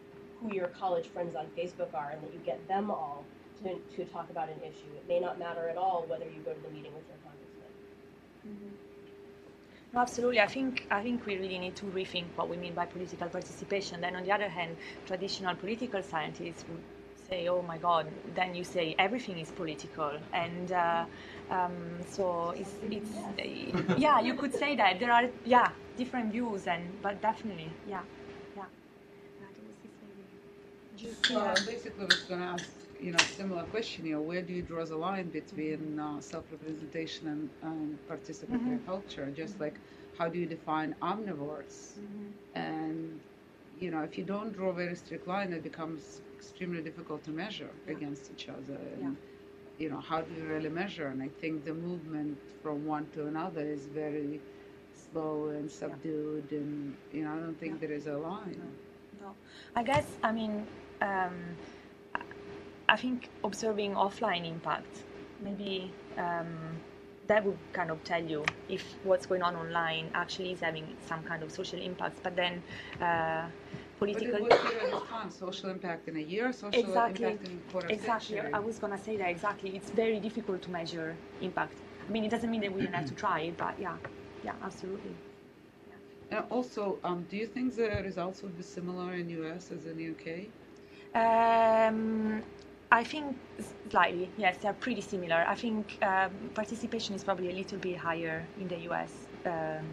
[0.45, 3.24] who your college friends on Facebook are, and that you get them all
[3.62, 4.90] to, to talk about an issue.
[4.97, 7.72] It may not matter at all whether you go to the meeting with your congressman.
[8.47, 9.97] Mm-hmm.
[9.97, 10.40] Absolutely.
[10.40, 14.01] I think I think we really need to rethink what we mean by political participation.
[14.01, 14.76] Then, on the other hand,
[15.07, 16.82] traditional political scientists would
[17.28, 21.05] say, "Oh my God!" Then you say everything is political, and uh,
[21.51, 21.76] um,
[22.09, 24.20] so it's it's uh, yeah.
[24.20, 28.03] You could say that there are yeah different views, and but definitely yeah
[31.31, 31.39] yeah.
[31.39, 34.07] Uh, basically, I was going to ask you know similar question.
[34.07, 38.87] You know, where do you draw the line between uh, self-representation and um, participatory mm-hmm.
[38.87, 39.31] culture?
[39.37, 39.77] Just like
[40.19, 42.29] how do you define omnivores mm-hmm.
[42.55, 43.21] and
[43.81, 47.31] you know, if you don't draw a very strict line, it becomes extremely difficult to
[47.31, 47.93] measure yeah.
[47.95, 48.79] against each other.
[48.95, 49.11] And, yeah.
[49.79, 51.09] you know, how do you really measure?
[51.09, 54.41] And I think the movement from one to another is very
[55.13, 56.59] slow and subdued, yeah.
[56.59, 58.61] and you know, I don't think there is a line.
[59.21, 59.27] No.
[59.29, 59.35] no.
[59.75, 60.67] I guess I mean,
[61.01, 61.57] um,
[62.88, 65.05] I think observing offline impact,
[65.42, 65.92] maybe.
[66.16, 66.80] Um,
[67.26, 71.22] that would kind of tell you if what's going on online actually is having some
[71.22, 72.22] kind of social impact.
[72.22, 72.62] But then
[73.01, 73.47] uh,
[73.99, 74.47] political.
[74.49, 77.26] But it would time, social impact in a year, social exactly.
[77.26, 78.36] impact in a quarter Exactly.
[78.36, 78.53] Century.
[78.53, 79.70] I was going to say that exactly.
[79.76, 81.78] It's very difficult to measure impact.
[82.07, 83.97] I mean, it doesn't mean that we don't have to try it, but yeah,
[84.42, 85.14] yeah, absolutely.
[85.88, 86.36] Yeah.
[86.38, 89.97] And also, um, do you think the results would be similar in US as in
[89.97, 90.49] the UK?
[91.15, 92.43] Um,
[92.91, 93.37] I think
[93.91, 95.45] slightly, yes, they're pretty similar.
[95.47, 99.12] I think um, participation is probably a little bit higher in the US
[99.47, 99.85] um,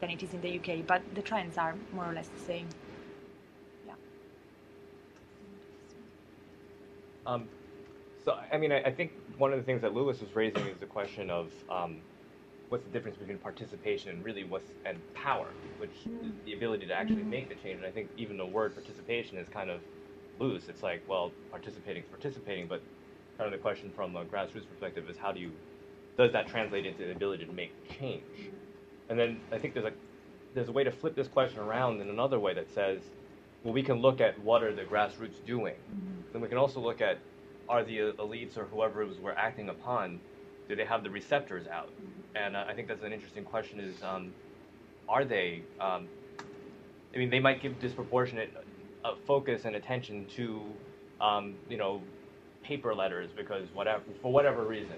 [0.00, 2.66] than it is in the UK, but the trends are more or less the same.
[7.26, 7.48] Um,
[8.24, 10.78] so, I mean, I, I, think one of the things that Lewis was raising is
[10.78, 11.98] the question of um,
[12.70, 15.46] what's the difference between participation and really what's and power,
[15.78, 16.26] which mm-hmm.
[16.26, 17.30] is the ability to actually mm-hmm.
[17.30, 17.76] make the change.
[17.76, 19.80] And I think even the word participation is kind of
[20.40, 20.68] loose.
[20.68, 22.82] It's like, well, participating is participating, but
[23.38, 25.52] kind of the question from a grassroots perspective is how do you
[26.16, 28.22] does that translate into the ability to make change?
[29.08, 29.92] And then I think there's a
[30.54, 33.00] there's a way to flip this question around in another way that says,
[33.62, 35.74] well, we can look at what are the grassroots doing.
[35.74, 36.32] Mm-hmm.
[36.32, 37.18] Then we can also look at
[37.68, 40.18] are the elites or whoever it was we're acting upon,
[40.68, 41.88] do they have the receptors out?
[41.88, 42.36] Mm-hmm.
[42.36, 43.78] And uh, I think that's an interesting question.
[43.80, 44.32] Is um,
[45.08, 45.62] are they?
[45.80, 46.08] Um,
[47.14, 48.52] I mean, they might give disproportionate
[49.04, 50.62] uh, focus and attention to,
[51.20, 52.02] um, you know,
[52.62, 54.96] paper letters because whatever for whatever reason.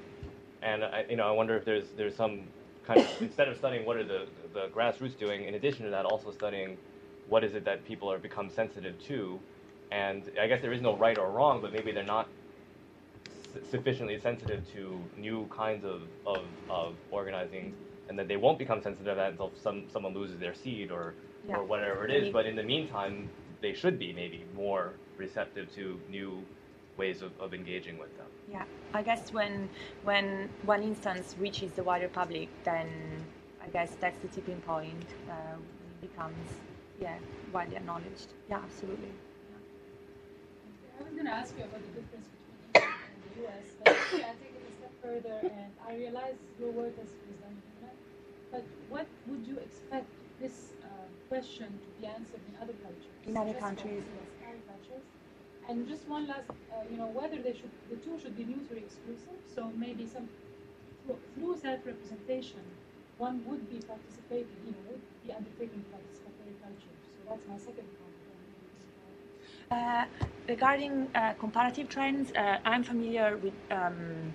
[0.63, 2.43] And I, you know, I wonder if there's there's some
[2.87, 6.05] kind of instead of studying what are the the grassroots doing, in addition to that,
[6.05, 6.77] also studying
[7.29, 9.39] what is it that people are become sensitive to.
[9.91, 12.29] And I guess there is no right or wrong, but maybe they're not
[13.71, 17.75] sufficiently sensitive to new kinds of, of, of organizing,
[18.09, 21.15] and that they won't become sensitive to that until some, someone loses their seed or,
[21.47, 21.57] yeah.
[21.57, 22.33] or whatever it is.
[22.33, 23.29] But in the meantime,
[23.63, 26.45] they should be maybe more receptive to new
[26.99, 28.27] ways of, of engaging with them.
[28.51, 29.71] Yeah, I guess when
[30.03, 32.89] when one instance reaches the wider public, then
[33.65, 35.07] I guess that's the tipping point.
[35.31, 35.57] Uh,
[36.03, 36.49] becomes
[37.01, 37.17] yeah
[37.53, 38.35] widely acknowledged.
[38.51, 39.13] Yeah, absolutely.
[39.49, 39.63] Yeah.
[40.99, 43.67] I was going to ask you about the difference between England and the US.
[43.79, 47.39] But yeah, I take it a step further, and I realize your work has is
[47.41, 47.97] done in Internet.
[48.51, 50.11] But what would you expect
[50.41, 50.75] this
[51.33, 53.17] question to be answered in other cultures?
[53.27, 54.05] In other countries.
[54.05, 55.07] Yes, other cultures.
[55.69, 58.83] And just one last, uh, you know, whether they should, the two should be mutually
[58.89, 59.39] exclusive.
[59.55, 60.29] So maybe some
[61.35, 62.65] through self-representation,
[63.17, 66.97] one would be participating, you know, would be undertaking participatory culture.
[67.15, 68.11] So that's my second point.
[69.71, 70.05] Uh,
[70.49, 74.35] regarding uh, comparative trends, uh, I'm familiar with, um,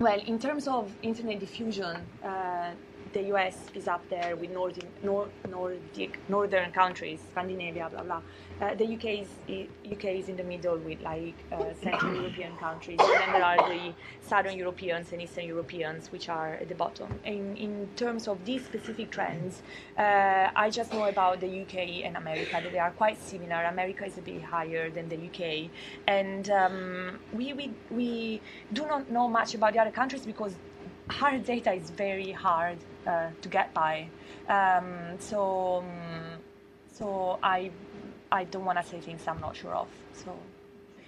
[0.00, 2.72] well, in terms of internet diffusion, uh,
[3.16, 8.22] the US is up there with Nordic, Nord, Nordic, northern countries, Scandinavia, blah blah.
[8.60, 9.30] Uh, the UK is
[9.94, 13.62] UK is in the middle with like uh, Central European countries, and then there are
[13.74, 17.08] the Southern Europeans and Eastern Europeans, which are at the bottom.
[17.24, 19.62] In in terms of these specific trends,
[19.98, 23.60] uh, I just know about the UK and America that they are quite similar.
[23.76, 25.70] America is a bit higher than the UK,
[26.06, 28.10] and um, we we we
[28.78, 30.54] do not know much about the other countries because
[31.08, 34.08] hard data is very hard uh, to get by.
[34.48, 36.38] Um, so, um,
[36.92, 37.70] so I,
[38.30, 39.88] I don't want to say things I'm not sure of.
[40.12, 40.36] So,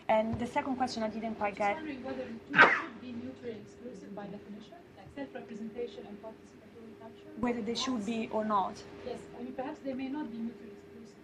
[0.09, 1.76] and the second question I didn't quite get.
[1.76, 7.30] wondering whether should be mutually exclusive by definition, like self-representation and participatory culture.
[7.40, 8.74] Whether they should be or not.
[9.07, 11.22] Yes, I mean perhaps they may not be mutually exclusive.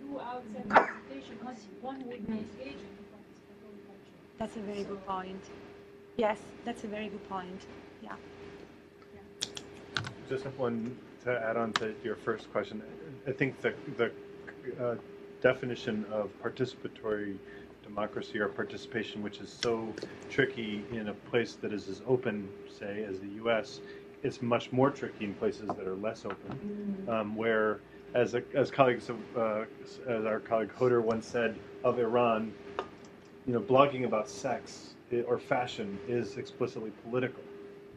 [0.00, 1.36] Throughout self-representation,
[1.82, 4.38] one would be engaging in participatory culture.
[4.38, 5.42] That's a very so, good point.
[6.16, 7.60] Yes, that's a very good point.
[8.02, 8.16] Yeah.
[10.32, 12.80] Just one to add on to your first question.
[13.28, 14.10] I think the the
[14.82, 14.94] uh,
[15.42, 17.36] definition of participatory
[17.82, 19.92] democracy or participation, which is so
[20.30, 23.82] tricky in a place that is as open, say, as the U.S.,
[24.22, 27.12] it's much more tricky in places that are less open, mm.
[27.12, 27.80] um, where,
[28.14, 29.64] as a, as colleagues of, uh,
[30.08, 32.54] as our colleague Hoder once said of Iran,
[33.46, 34.94] you know, blogging about sex
[35.26, 37.42] or fashion is explicitly political.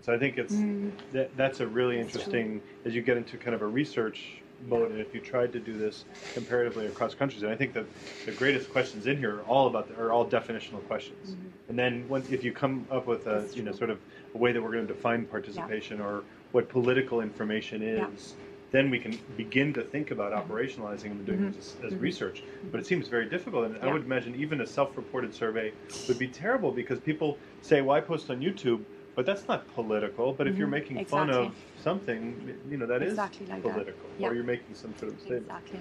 [0.06, 0.92] So I think it's mm.
[1.14, 4.38] that, that's a really interesting as you get into kind of a research
[4.68, 7.86] mode, and if you tried to do this comparatively across countries, and I think that
[8.24, 11.32] the greatest questions in here are all about the, are all definitional questions.
[11.32, 11.70] Mm-hmm.
[11.70, 13.98] And then when, if you come up with a you know sort of
[14.36, 16.06] a way that we're going to define participation yeah.
[16.06, 18.36] or what political information is.
[18.38, 18.42] Yeah
[18.72, 21.52] then we can begin to think about operationalizing and doing mm-hmm.
[21.52, 22.02] this as, as mm-hmm.
[22.02, 22.44] research.
[22.72, 23.88] But it seems very difficult, and yeah.
[23.88, 25.72] I would imagine even a self-reported survey
[26.10, 28.84] would be terrible because people say, "Well, I post on YouTube."
[29.16, 30.34] But that's not political.
[30.34, 30.60] But if mm-hmm.
[30.60, 31.34] you're making exactly.
[31.34, 34.22] fun of something, you know, that exactly is like political, that.
[34.22, 34.32] Yep.
[34.32, 35.46] or you're making some sort of statement.
[35.46, 35.80] Exactly.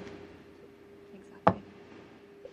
[1.14, 1.62] Exactly.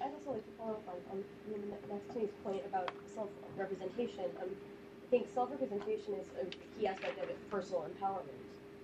[0.01, 1.23] I'd also like to follow up on,
[1.53, 4.25] on Maximi's point about self-representation.
[4.41, 6.45] Um, I think self-representation is a
[6.79, 8.41] key aspect of it, personal empowerment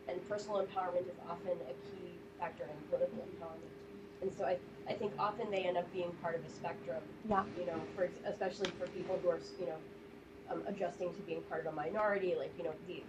[0.07, 3.73] and personal empowerment is often a key factor in political empowerment.
[4.21, 4.57] And so I,
[4.89, 7.01] I think often they end up being part of a spectrum.
[7.29, 7.43] Yeah.
[7.59, 9.77] You know, for especially for people who are you know
[10.51, 12.35] um, adjusting to being part of a minority.
[12.37, 13.03] Like you know, the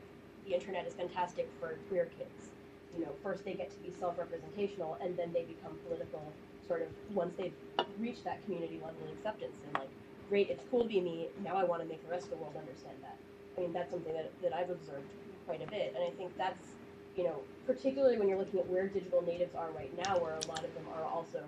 [0.46, 2.50] the internet is fantastic for queer kids.
[2.96, 6.22] You know, first they get to be self-representational, and then they become political.
[6.66, 7.54] Sort of once they've
[7.98, 9.88] reached that community level acceptance, and like,
[10.28, 11.28] great, it's cool to be me.
[11.44, 13.16] Now I want to make the rest of the world understand that.
[13.56, 15.08] I mean, that's something that that I've observed
[15.46, 16.74] quite a bit, and I think that's
[17.18, 20.46] you know, particularly when you're looking at where digital natives are right now, where a
[20.46, 21.42] lot of them are also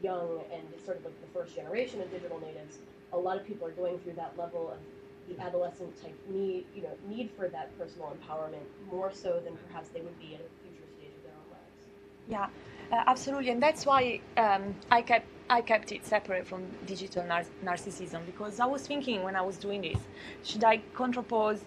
[0.00, 2.78] young and sort of like the first generation of digital natives,
[3.12, 4.78] a lot of people are going through that level of
[5.28, 9.88] the adolescent type need, you know, need for that personal empowerment more so than perhaps
[9.90, 11.86] they would be at a future stage of their own lives.
[12.28, 12.48] Yeah,
[12.92, 17.44] uh, absolutely, and that's why um, I kept I kept it separate from digital nar-
[17.64, 19.98] narcissism because I was thinking when I was doing this,
[20.44, 21.64] should I contrapose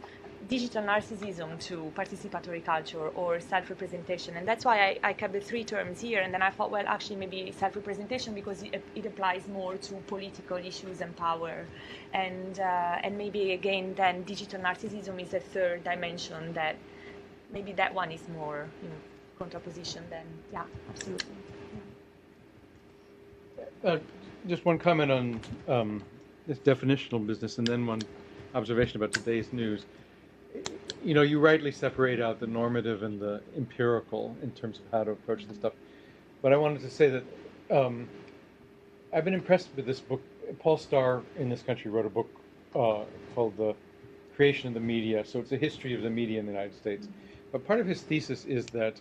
[0.52, 4.36] digital narcissism to participatory culture or self-representation.
[4.36, 6.20] And that's why I, I, kept the three terms here.
[6.20, 10.58] And then i thought well actually maybe self-representation because it, it applies more to political
[10.58, 11.66] issues and power.
[12.14, 16.76] And uh, and maybe again then digital narcissism is a third dimension that
[17.54, 19.00] maybe that one is more you know
[19.40, 21.36] contraposition than yeah absolutely.
[23.86, 24.00] Uh,
[24.48, 25.40] just one comment on
[25.70, 26.04] um,
[26.46, 28.02] this definitional business and then one
[28.54, 29.86] observation about today's news
[31.04, 35.04] you know, you rightly separate out the normative and the empirical in terms of how
[35.04, 35.74] to approach this stuff.
[36.42, 37.24] But I wanted to say that
[37.72, 38.08] um,
[39.14, 40.22] I've been impressed with this book.
[40.60, 42.30] Paul Starr in this country wrote a book
[42.76, 43.04] uh,
[43.36, 43.76] called The
[44.36, 45.26] Creation of the Media.
[45.26, 47.08] So it's a history of the media in the United States.
[47.52, 49.00] But part of his thesis is that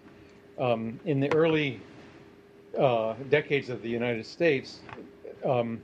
[0.58, 1.80] um, in the early
[2.78, 4.80] uh, decades of the United States,
[5.44, 5.80] um,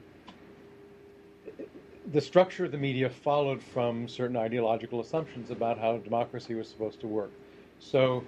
[2.12, 7.00] the structure of the media followed from certain ideological assumptions about how democracy was supposed
[7.00, 7.32] to work.
[7.78, 8.24] So,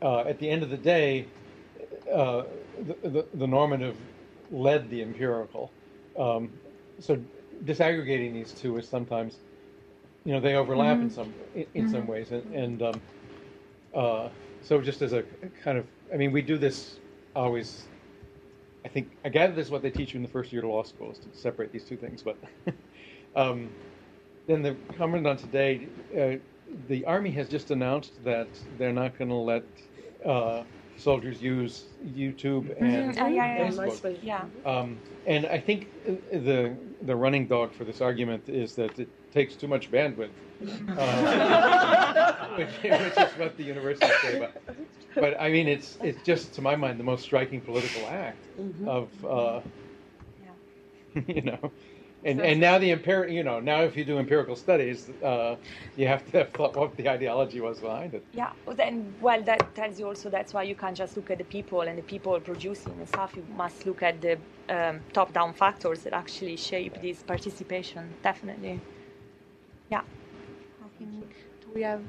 [0.00, 1.26] uh, at the end of the day,
[2.12, 2.42] uh,
[2.86, 3.96] the, the, the, normative
[4.50, 5.70] led the empirical.
[6.18, 6.50] Um,
[6.98, 7.18] so,
[7.64, 9.36] disaggregating these two is sometimes,
[10.24, 11.04] you know, they overlap mm-hmm.
[11.04, 11.92] in some in, in mm-hmm.
[11.92, 13.00] some ways, and, and um,
[13.94, 14.28] uh,
[14.62, 15.22] so just as a
[15.62, 16.98] kind of, I mean, we do this
[17.36, 17.84] always.
[18.84, 20.68] I think I gather this is what they teach you in the first year of
[20.68, 22.36] law school is to separate these two things, but.
[23.34, 23.70] Um,
[24.46, 26.36] then the comment on today, uh,
[26.88, 29.64] the Army has just announced that they're not going to let
[30.24, 30.62] uh,
[30.96, 32.84] soldiers use YouTube mm-hmm.
[32.84, 33.34] and mm-hmm.
[33.34, 34.18] yeah, Facebook.
[34.22, 34.44] Yeah.
[34.64, 35.88] Um, and I think
[36.30, 40.30] the the running dog for this argument is that it takes too much bandwidth,
[40.96, 44.52] uh, which, which, is what the universities say about.
[45.14, 48.88] But I mean, it's it's just to my mind the most striking political act mm-hmm.
[48.88, 49.60] of, uh,
[50.44, 51.22] yeah.
[51.34, 51.72] you know.
[52.24, 55.56] And, and now the empirical, you know, now if you do empirical studies, uh,
[55.96, 58.24] you have to have thought what the ideology was behind it.
[58.32, 61.44] Yeah, then well, that tells you also that's why you can't just look at the
[61.44, 63.34] people and the people producing the stuff.
[63.34, 68.08] You must look at the um, top-down factors that actually shape this participation.
[68.22, 68.80] Definitely.
[69.90, 70.02] Yeah.
[70.80, 71.28] I think
[71.60, 72.02] do we have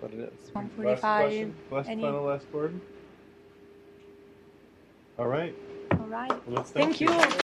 [0.00, 0.54] what it is.
[0.54, 0.84] 145.
[0.84, 1.54] Last question.
[1.70, 2.02] Last Any?
[2.02, 2.80] final last word.
[5.18, 5.54] All right.
[5.90, 6.48] All right.
[6.48, 7.12] Well, thank, thank you.
[7.12, 7.28] you.